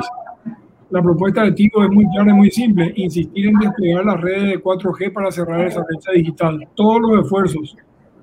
[0.92, 4.44] La propuesta de Tigo es muy clara y muy simple, insistir en desplegar las redes
[4.44, 6.68] de 4G para cerrar esa brecha digital.
[6.76, 7.78] Todos los esfuerzos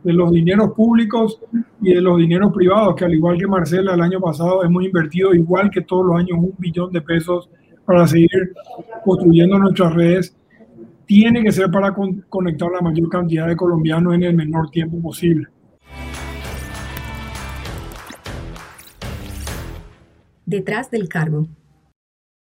[0.05, 1.41] de los dineros públicos
[1.81, 5.33] y de los dineros privados, que al igual que Marcela el año pasado hemos invertido
[5.35, 7.49] igual que todos los años un billón de pesos
[7.87, 8.53] para seguir
[9.03, 10.37] construyendo nuestras redes,
[11.07, 11.95] tiene que ser para
[12.29, 15.47] conectar la mayor cantidad de colombianos en el menor tiempo posible.
[20.45, 21.47] Detrás del cargo.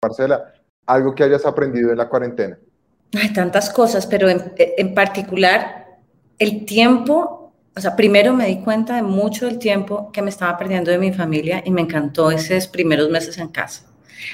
[0.01, 0.53] Marcela,
[0.85, 2.57] algo que hayas aprendido en la cuarentena.
[3.19, 5.87] Hay tantas cosas, pero en, particular
[6.37, 10.57] el tiempo, o sea, primero me di cuenta de mucho del tiempo que me estaba
[10.57, 13.85] perdiendo de mi familia y me encantó esos primeros meses en casa.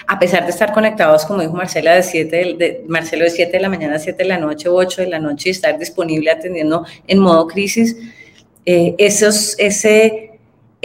[0.08, 3.60] A pesar de estar conectados, como dijo Marcela, de 7 de, Marcelo de 7 de
[3.60, 6.86] la mañana a 7 de la noche, 8 de la noche y estar disponible atendiendo
[7.08, 7.95] en modo crisis,
[8.65, 10.25] eh, esos, ese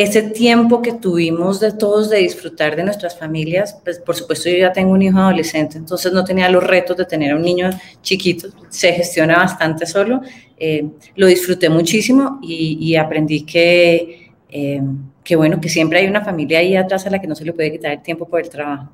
[0.02, 4.56] ese tiempo que tuvimos de todos de disfrutar de nuestras familias, pues por supuesto yo
[4.56, 7.68] ya tengo un hijo adolescente, entonces no tenía los retos de tener a un niño
[8.00, 10.22] chiquito, se gestiona bastante solo,
[10.56, 10.86] eh,
[11.16, 14.80] lo disfruté muchísimo y, aprendí que, eh,
[15.22, 17.52] que, bueno, que siempre hay una familia ahí atrás a la que no se le
[17.52, 18.90] puede quitar el tiempo por el trabajo.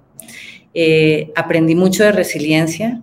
[0.74, 3.00] Eh, aprendí mucho de resiliencia,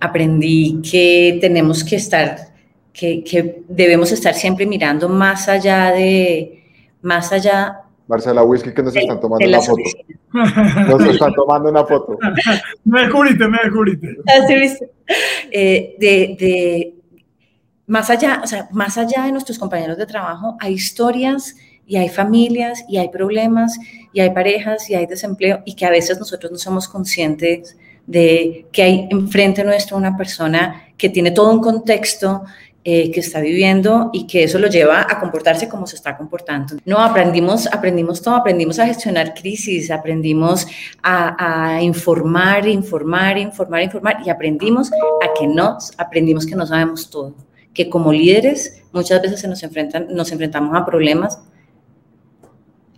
[0.00, 2.55] aprendí que tenemos que estar
[2.96, 6.64] que, debemos estar siempre mirando más allá de,
[7.02, 7.82] más allá.
[8.08, 9.82] Marcela Whisky, que nos están tomando una foto.
[10.32, 12.18] Nos están tomando una foto.
[12.84, 14.16] me descubriste, me descubriste.
[15.52, 16.94] Eh, de, de,
[17.86, 21.54] más allá, o sea, más allá de nuestros compañeros de trabajo, hay historias
[21.86, 23.78] y hay familias y hay problemas
[24.12, 28.66] y hay parejas y hay desempleo y que a veces nosotros no somos conscientes de
[28.72, 32.42] que hay enfrente nuestro una persona que tiene todo un contexto
[32.88, 36.76] eh, que está viviendo y que eso lo lleva a comportarse como se está comportando.
[36.84, 40.68] No, aprendimos, aprendimos todo, aprendimos a gestionar crisis, aprendimos
[41.02, 47.10] a, a informar, informar, informar, informar y aprendimos a que no, aprendimos que no sabemos
[47.10, 47.34] todo,
[47.74, 51.40] que como líderes muchas veces se nos, enfrentan, nos enfrentamos a problemas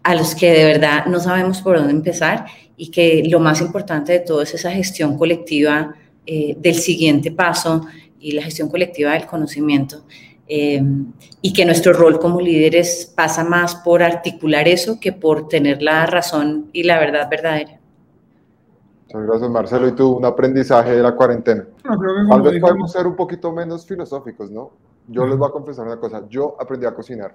[0.03, 2.45] a los que de verdad no sabemos por dónde empezar
[2.77, 5.95] y que lo más importante de todo es esa gestión colectiva
[6.27, 7.87] eh, del siguiente paso,
[8.21, 10.03] y la gestión colectiva del conocimiento.
[10.51, 10.83] Eh,
[11.43, 16.07] y que nuestro rol como líderes pasa más por articular eso que por tener la
[16.07, 17.79] razón y la verdad verdadera.
[19.05, 19.89] Muchas gracias, Marcelo.
[19.89, 21.67] ¿Y tú, un aprendizaje de la cuarentena?
[21.83, 24.71] Tal vez podemos ser un poquito menos filosóficos, ¿no?
[25.07, 26.23] Yo les voy a confesar una cosa.
[26.29, 27.35] Yo aprendí a cocinar.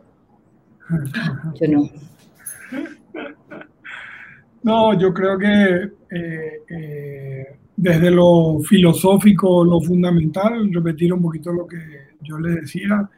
[1.55, 1.89] Yo no.
[4.63, 11.65] No, yo creo que eh, eh, desde lo filosófico, lo fundamental, repetir un poquito lo
[11.65, 11.77] que
[12.21, 13.09] yo le decía,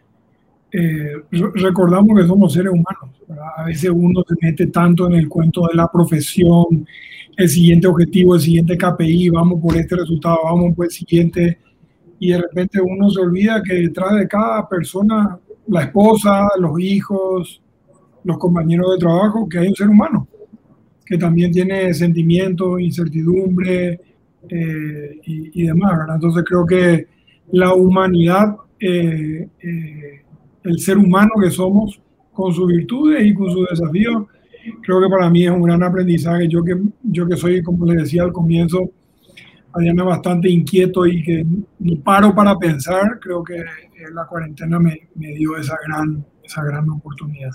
[0.72, 3.16] eh, recordamos que somos seres humanos.
[3.58, 6.86] A veces uno se mete tanto en el cuento de la profesión,
[7.38, 11.60] el siguiente objetivo, el siguiente KPI, vamos por este resultado, vamos por el siguiente,
[12.20, 17.62] y de repente uno se olvida que detrás de cada persona, la esposa, los hijos,
[18.24, 20.28] los compañeros de trabajo, que hay un ser humano,
[21.06, 24.00] que también tiene sentimientos, incertidumbre,
[24.50, 26.08] eh, y, demás.
[26.14, 27.08] Entonces creo que
[27.52, 30.22] la humanidad, eh, eh,
[30.64, 32.00] el ser humano que somos,
[32.34, 34.26] con sus virtudes y con sus desafíos,
[34.82, 36.48] creo que para mí es un gran aprendizaje.
[36.48, 38.92] Yo que, yo que soy, como les decía al comienzo,
[39.72, 41.46] Adriana, bastante inquieto y que
[41.80, 43.64] no paro para pensar, creo que
[44.14, 47.52] la cuarentena me, me dio esa gran, esa gran oportunidad.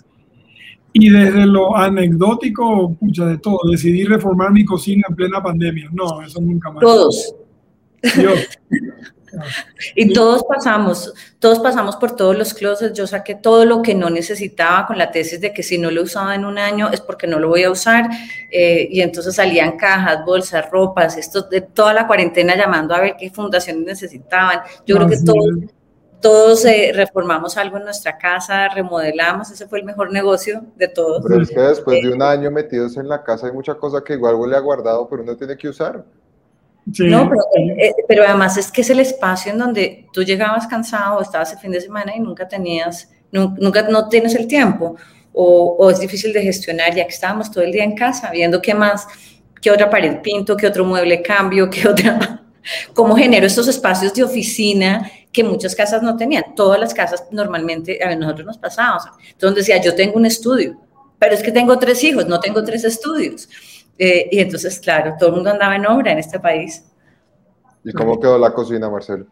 [0.92, 3.60] Y desde lo anecdótico, mucha de todo.
[3.70, 5.88] Decidí reformar mi cocina en plena pandemia.
[5.92, 6.82] No, eso nunca más.
[6.82, 7.34] Todos.
[9.94, 12.96] y todos pasamos, todos pasamos por todos los closets.
[12.96, 16.02] Yo saqué todo lo que no necesitaba con la tesis de que si no lo
[16.02, 18.08] usaba en un año es porque no lo voy a usar.
[18.50, 23.14] Eh, y entonces salían cajas, bolsas, ropas, esto de toda la cuarentena llamando a ver
[23.18, 24.60] qué fundaciones necesitaban.
[24.86, 25.70] Yo creo que todos
[26.20, 31.24] todos eh, reformamos algo en nuestra casa, remodelamos, ese fue el mejor negocio de todos.
[31.26, 34.14] Pero es que después de un año metidos en la casa hay mucha cosa que
[34.14, 36.04] igual huele a guardado, pero uno tiene que usar.
[36.98, 41.18] No, eh, eh, pero, además es que es el espacio en donde tú llegabas cansado
[41.18, 44.96] o estabas el fin de semana y nunca tenías, nunca no tienes el tiempo
[45.32, 48.60] o, o es difícil de gestionar ya que estábamos todo el día en casa viendo
[48.60, 49.06] qué más,
[49.60, 52.42] qué otra pared pinto, qué otro mueble cambio, qué otra
[52.94, 56.54] cómo genero estos espacios de oficina que muchas casas no tenían.
[56.54, 59.04] Todas las casas normalmente, a nosotros nos pasábamos.
[59.30, 60.76] Entonces decía, yo tengo un estudio,
[61.18, 63.48] pero es que tengo tres hijos, no tengo tres estudios.
[63.98, 66.84] Eh, y entonces, claro, todo el mundo andaba en obra en este país.
[67.84, 69.26] ¿Y cómo quedó la cocina, Marcelo?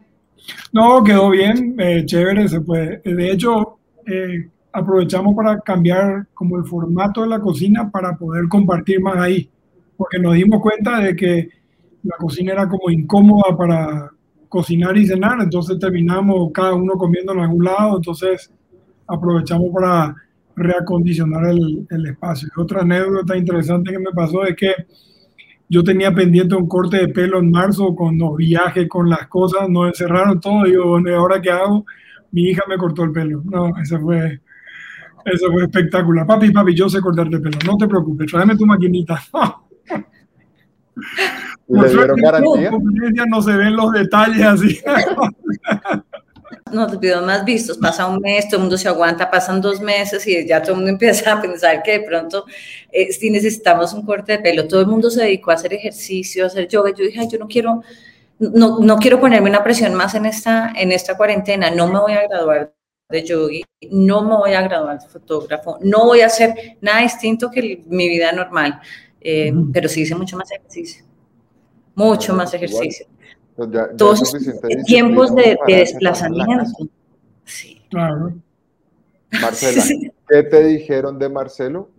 [0.71, 3.01] No, quedó bien, eh, chévere, se puede.
[3.03, 9.01] De hecho, eh, aprovechamos para cambiar como el formato de la cocina para poder compartir
[9.01, 9.49] más ahí,
[9.97, 11.49] porque nos dimos cuenta de que
[12.03, 14.11] la cocina era como incómoda para
[14.49, 18.51] cocinar y cenar, entonces terminamos cada uno comiendo en algún lado, entonces
[19.07, 20.15] aprovechamos para
[20.55, 22.49] reacondicionar el, el espacio.
[22.57, 24.73] otra anécdota interesante que me pasó es que
[25.69, 29.69] yo tenía pendiente un corte de pelo en marzo con los viajes, con las cosas,
[29.69, 30.65] nos encerraron todo.
[30.65, 31.85] Y yo, bueno, ¿y ahora qué hago?
[32.31, 33.43] Mi hija me cortó el pelo.
[33.45, 34.41] No, eso fue,
[35.25, 36.25] eso fue espectacular.
[36.25, 37.59] Papi, papi, yo sé cortarte el pelo.
[37.67, 39.21] No te preocupes, tráeme tu maquinita.
[41.69, 42.71] ¿Y le dieron garantía?
[43.27, 44.79] No se ven los detalles así.
[46.71, 50.25] Los videos más vistos, pasa un mes, todo el mundo se aguanta, pasan dos meses
[50.27, 52.45] y ya todo el mundo empieza a pensar que de pronto
[52.91, 54.67] eh, si necesitamos un corte de pelo.
[54.67, 56.91] Todo el mundo se dedicó a hacer ejercicio, a hacer yoga.
[56.91, 57.81] Yo dije, yo no quiero,
[58.39, 62.13] no, no quiero ponerme una presión más en esta, en esta cuarentena, no me voy
[62.13, 62.73] a graduar
[63.09, 67.49] de yogi, no me voy a graduar de fotógrafo, no voy a hacer nada distinto
[67.49, 68.79] que mi vida normal,
[69.19, 71.05] eh, pero sí hice mucho más ejercicio,
[71.99, 73.05] mucho más ejercicio.
[73.57, 76.63] Ya, ya Todos es esos suficiente tiempos de, de desplazamiento.
[77.43, 77.81] Sí.
[77.89, 78.33] Claro.
[79.31, 79.83] Marcela.
[80.29, 81.89] ¿qué te dijeron de Marcelo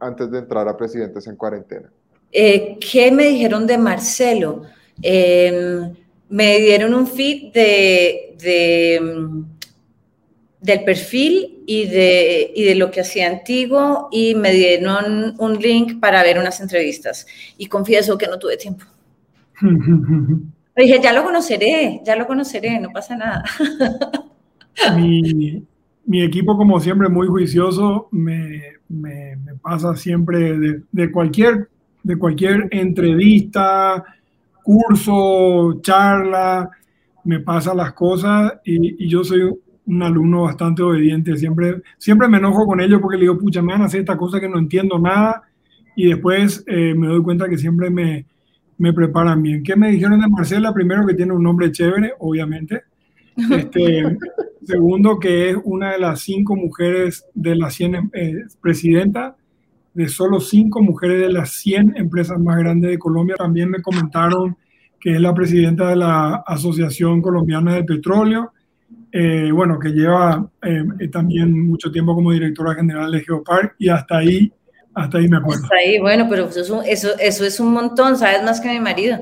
[0.00, 1.90] antes de entrar a Presidentes en Cuarentena?
[2.32, 4.62] Eh, ¿Qué me dijeron de Marcelo?
[5.02, 5.92] Eh,
[6.30, 9.44] me dieron un feed de, de, mm,
[10.60, 16.00] del perfil y de, y de lo que hacía antiguo y me dieron un link
[16.00, 17.26] para ver unas entrevistas.
[17.58, 18.86] Y confieso que no tuve tiempo.
[20.76, 23.44] Dije, ya lo conoceré, ya lo conoceré, no pasa nada.
[24.86, 25.62] mi,
[26.04, 31.68] mi equipo, como siempre, muy juicioso, me, me- me pasa siempre de, de cualquier,
[32.02, 34.04] de cualquier entrevista,
[34.62, 36.70] curso, charla,
[37.24, 39.42] me pasa las cosas y, y yo soy
[39.86, 41.36] un alumno bastante obediente.
[41.36, 44.16] Siempre, siempre me enojo con ellos porque le digo, pucha, me van a hacer esta
[44.16, 45.42] cosa que no entiendo nada
[45.96, 48.26] y después eh, me doy cuenta que siempre me,
[48.82, 49.62] me preparan bien.
[49.62, 50.74] ¿Qué me dijeron de Marcela?
[50.74, 52.82] Primero que tiene un nombre chévere, obviamente.
[53.36, 54.02] Este,
[54.66, 59.36] segundo, que es una de las cinco mujeres de las 100 eh, presidenta
[59.94, 63.36] de solo cinco mujeres de las 100 empresas más grandes de Colombia.
[63.36, 64.56] También me comentaron
[64.98, 68.52] que es la presidenta de la Asociación Colombiana del Petróleo.
[69.12, 74.18] eh, bueno, que lleva eh, también mucho tiempo como directora general de Geopark y hasta
[74.18, 74.52] ahí,
[74.94, 75.64] hasta ahí me acuerdo.
[75.64, 78.42] Hasta ahí, bueno, pero eso es, un, eso, eso es un montón, ¿sabes?
[78.42, 79.18] Más que mi marido.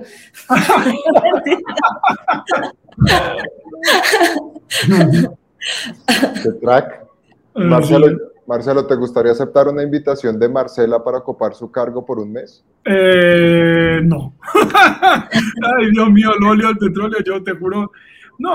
[6.42, 7.06] ¿Qué track?
[7.54, 8.18] Marcelo.
[8.46, 12.64] Marcelo, ¿te gustaría aceptar una invitación de Marcela para ocupar su cargo por un mes?
[12.84, 14.34] Eh, no.
[14.74, 17.92] Ay, Dios mío, el óleo, el petróleo, yo te juro.
[18.40, 18.54] No,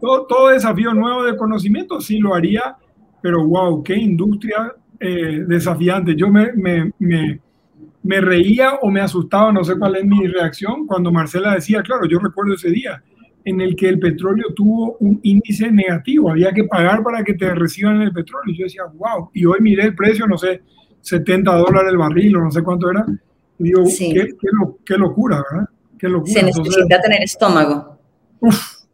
[0.00, 2.76] todo, todo desafío nuevo de conocimiento sí lo haría,
[3.20, 6.14] pero wow, qué industria eh, desafiante.
[6.16, 7.40] Yo me, me, me,
[8.02, 12.06] me reía o me asustaba, no sé cuál es mi reacción, cuando Marcela decía, claro,
[12.08, 13.02] yo recuerdo ese día
[13.44, 17.52] en el que el petróleo tuvo un índice negativo, había que pagar para que te
[17.54, 18.54] reciban el petróleo.
[18.54, 20.62] Y yo decía, wow, y hoy miré el precio, no sé,
[21.00, 23.04] 70 dólares el barril o no sé cuánto era.
[23.58, 24.10] Y digo, Sí.
[24.14, 25.68] qué, qué lo- qué locura, ¿verdad?
[25.98, 26.32] Qué locura.
[26.32, 27.98] Se Entonces, necesita tener estómago.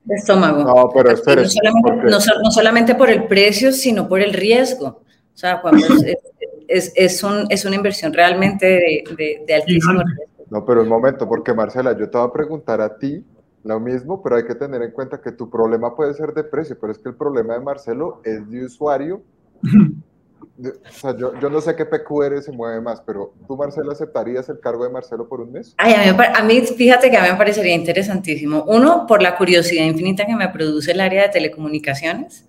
[0.09, 0.65] Estómago.
[0.65, 1.43] No, pero espere.
[1.43, 5.03] no, solamente, no no solamente por el precio, sino por el riesgo.
[5.39, 6.19] O sea, cuando es,
[6.67, 10.25] es, es- un- es una inversión realmente de, de- de altísimo riesgo.
[10.51, 13.25] No, pero un momento, porque Marcela, yo te voy a preguntar a ti
[13.63, 16.77] lo mismo, pero hay que tener en cuenta que tu problema puede ser de precio,
[16.81, 19.23] pero es que el problema de Marcelo es de usuario.
[20.61, 24.49] O sea, yo, yo no sé qué PQR se mueve más, pero ¿tú, Marcela, aceptarías
[24.49, 25.73] el cargo de Marcelo por un mes?
[25.77, 28.65] Ay, a mí, a mí, fíjate que a mí me parecería interesantísimo.
[28.67, 32.45] Uno, por la curiosidad infinita que me produce el área de telecomunicaciones,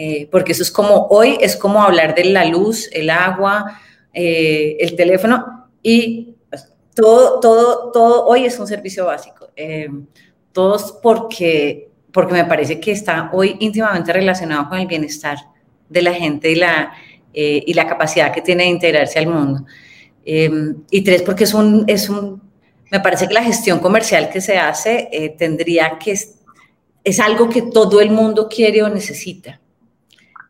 [0.00, 3.80] eh, porque eso es como, hoy es como hablar de la luz, el agua,
[4.14, 9.48] eh, el teléfono y pues, todo, todo, todo hoy es un servicio básico.
[9.56, 9.88] Eh,
[10.52, 15.36] todos porque, porque me parece que está hoy íntimamente relacionado con el bienestar
[15.88, 16.92] de la gente y la,
[17.34, 19.64] eh, y la capacidad que tiene de integrarse al mundo.
[20.24, 20.48] Eh,
[20.90, 22.40] y tres, porque es un, es un,
[22.88, 27.62] me parece que la gestión comercial que se hace eh, tendría que, es algo que
[27.62, 29.60] todo el mundo quiere o necesita.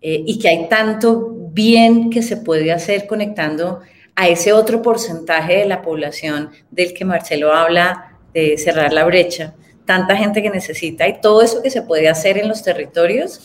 [0.00, 3.80] Eh, y que hay tanto bien que se puede hacer conectando
[4.14, 9.54] a ese otro porcentaje de la población del que Marcelo habla de cerrar la brecha,
[9.84, 13.40] tanta gente que necesita y todo eso que se puede hacer en los territorios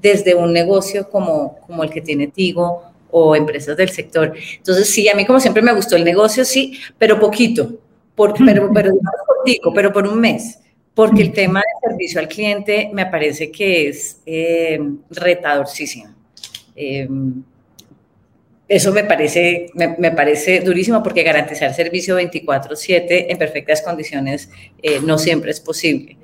[0.00, 4.34] desde un negocio como, como el que tiene Tigo o empresas del sector.
[4.56, 7.78] Entonces, sí, a mí como siempre me gustó el negocio, sí, pero poquito,
[9.74, 10.58] pero por un mes,
[10.98, 14.80] porque el tema de servicio al cliente me parece que es eh,
[15.10, 16.12] retadorcísimo.
[16.74, 17.08] Eh,
[18.66, 24.50] eso me parece, me, me, parece durísimo porque garantizar servicio 24/7 en perfectas condiciones
[24.82, 26.16] eh, no siempre es posible.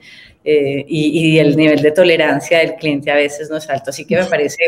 [0.43, 3.91] Eh, y, y, el nivel de tolerancia del cliente a veces no es alto.
[3.91, 4.59] Así que me parece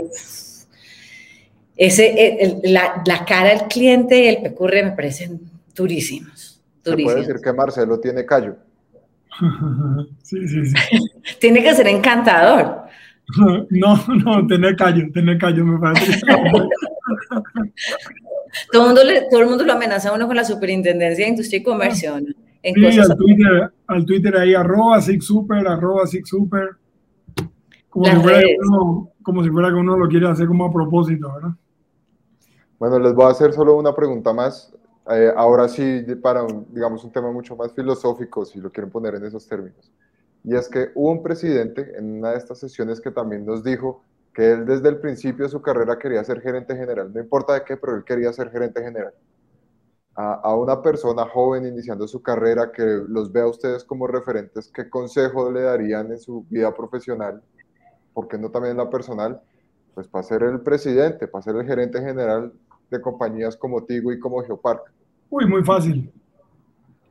[1.77, 5.41] ese, el, la, la, cara del cliente y el PQR me parecen
[5.75, 8.66] durísimos, Se puede decir que Marcelo tiene callo.
[10.23, 10.75] sí, sí, sí.
[11.41, 12.87] tiene que ser encantador.
[13.71, 16.21] No, no, tener callo, tener callo me parece.
[18.71, 21.59] todo, el mundo todo el mundo lo amenaza a uno con la superintendencia de industria
[21.59, 22.21] y comercio.
[22.21, 22.29] ¿no?
[22.63, 26.77] sí, al Twitter, al Twitter ahí, arroba super arroba super
[27.89, 30.73] Como si, fuera que uno, como si fuera que uno lo quiere hacer como a
[30.73, 31.51] propósito, ¿verdad?
[32.79, 34.73] Bueno, les voy a hacer solo una pregunta más.
[35.09, 39.15] Eh, ahora sí, para, un, digamos, un tema mucho más filosófico, si lo quieren poner
[39.15, 39.93] en esos términos.
[40.43, 44.03] Y es que hubo un presidente en una de estas sesiones que también nos dijo
[44.35, 47.13] que él desde el principio de su carrera quería ser gerente general.
[47.13, 49.15] No importa de qué, pero él quería ser gerente general.
[50.15, 54.71] A, a una persona joven iniciando su carrera que los vea a ustedes como referentes,
[54.73, 57.43] ¿qué consejo le darían en su vida profesional?
[58.13, 59.41] ¿Por qué no también en la personal?
[59.95, 62.53] Pues para ser el presidente, para ser el gerente general
[62.91, 64.83] de compañías como Tigo y como Geopark.
[65.31, 66.11] Uy, muy fácil.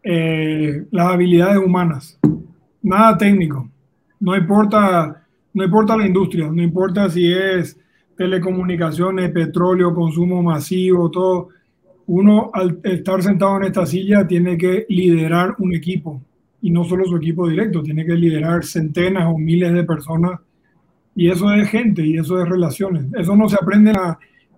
[0.03, 2.19] Eh, las habilidades humanas
[2.86, 3.69] nada técnico.
[4.19, 7.78] No importa, no importa la industria, no importa si es
[8.15, 11.49] telecomunicaciones, petróleo, consumo masivo, todo.
[12.07, 16.21] Uno al estar sentado en esta silla tiene que liderar un equipo
[16.61, 20.39] y no solo su equipo directo, tiene que liderar centenas o miles de personas
[21.15, 23.07] y eso es gente y eso es relaciones.
[23.17, 23.97] Eso no se aprende en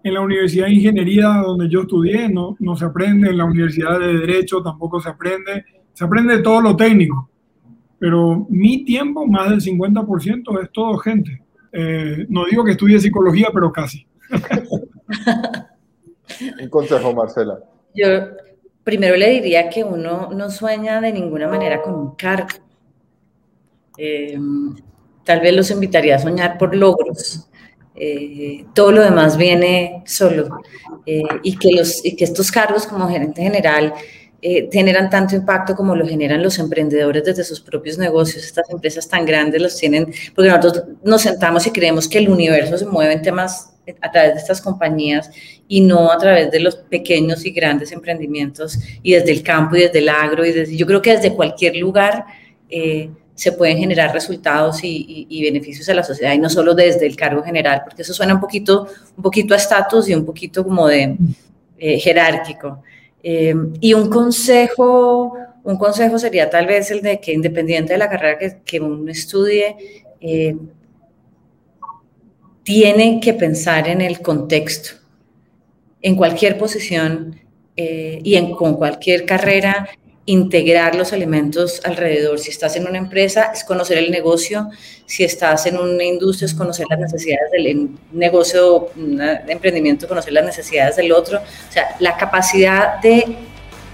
[0.04, 4.00] en la Universidad de Ingeniería donde yo estudié, no, no se aprende en la Universidad
[4.00, 7.30] de Derecho, tampoco se aprende, se aprende todo lo técnico
[8.00, 11.41] pero mi tiempo, más del 50%, es todo gente.
[11.72, 14.06] Eh, no digo que estudie psicología, pero casi.
[16.62, 17.60] Un consejo, Marcela.
[17.95, 18.08] Yo
[18.84, 22.50] primero le diría que uno no sueña de ninguna manera con un cargo.
[23.98, 24.38] Eh,
[25.24, 27.50] tal vez los invitaría a soñar por logros.
[28.00, 30.60] Eh, todo lo demás viene solo.
[31.06, 33.93] y, que los, y que estos cargos como gerente general
[34.39, 38.45] eh, generan tanto impacto como lo generan los emprendedores desde sus propios negocios.
[38.45, 42.78] Estas empresas tan grandes los tienen, porque nosotros nos sentamos y creemos que el universo
[42.78, 45.32] se mueve en temas a través de estas compañías
[45.68, 49.82] y no a través de los pequeños y grandes emprendimientos y desde el campo y
[49.82, 52.26] desde el agro y desde, yo creo que desde cualquier lugar
[52.70, 57.16] eh, se pueden generar resultados y, beneficios a la sociedad y no solo desde el
[57.16, 60.88] cargo general, porque eso suena un poquito, un poquito a estatus y un poquito como
[60.88, 61.16] de
[61.78, 62.82] eh, jerárquico.
[63.22, 68.10] Eh, y un consejo, un consejo sería tal vez el de que independiente de la
[68.10, 69.76] carrera que, que uno estudie,
[70.20, 70.56] eh,
[72.64, 74.96] tiene que pensar en el contexto.
[76.02, 77.40] En cualquier posición
[77.76, 79.88] eh, y en, con cualquier carrera,
[80.28, 82.38] integrar los elementos alrededor.
[82.38, 84.69] Si estás en una empresa, es conocer el negocio.
[85.05, 90.45] Si estás en una industria, es conocer las necesidades del negocio, un emprendimiento, conocer las
[90.45, 91.39] necesidades del otro.
[91.39, 93.38] O sea, la capacidad de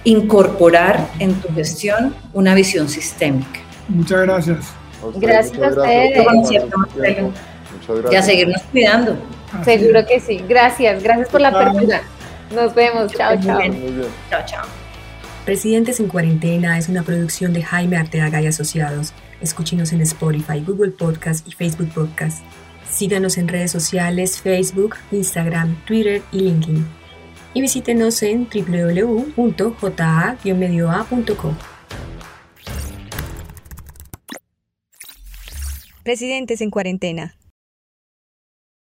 [0.05, 3.59] incorporar en tu gestión una visión sistémica.
[3.87, 4.57] Muchas gracias.
[5.15, 6.25] gracias a ustedes.
[8.11, 9.17] Y a seguirnos cuidando.
[9.63, 10.43] Seguro que sí.
[10.49, 11.03] Gracias.
[11.03, 12.01] Gracias por la apertura.
[12.51, 13.11] Nos vemos.
[13.13, 13.59] Chao, chao.
[14.31, 14.82] Chao, chao.
[15.45, 19.13] Presidentes en Cuarentena es una producción de Jaime Arteaga y Asociados.
[19.41, 22.41] Escúchenos en Spotify, Google Podcast y Facebook Podcast.
[22.89, 26.85] Síganos en redes sociales, Facebook, Instagram, Twitter y LinkedIn.
[27.53, 28.47] Y visítenos en.
[36.03, 37.35] Presidentes en Cuarentena.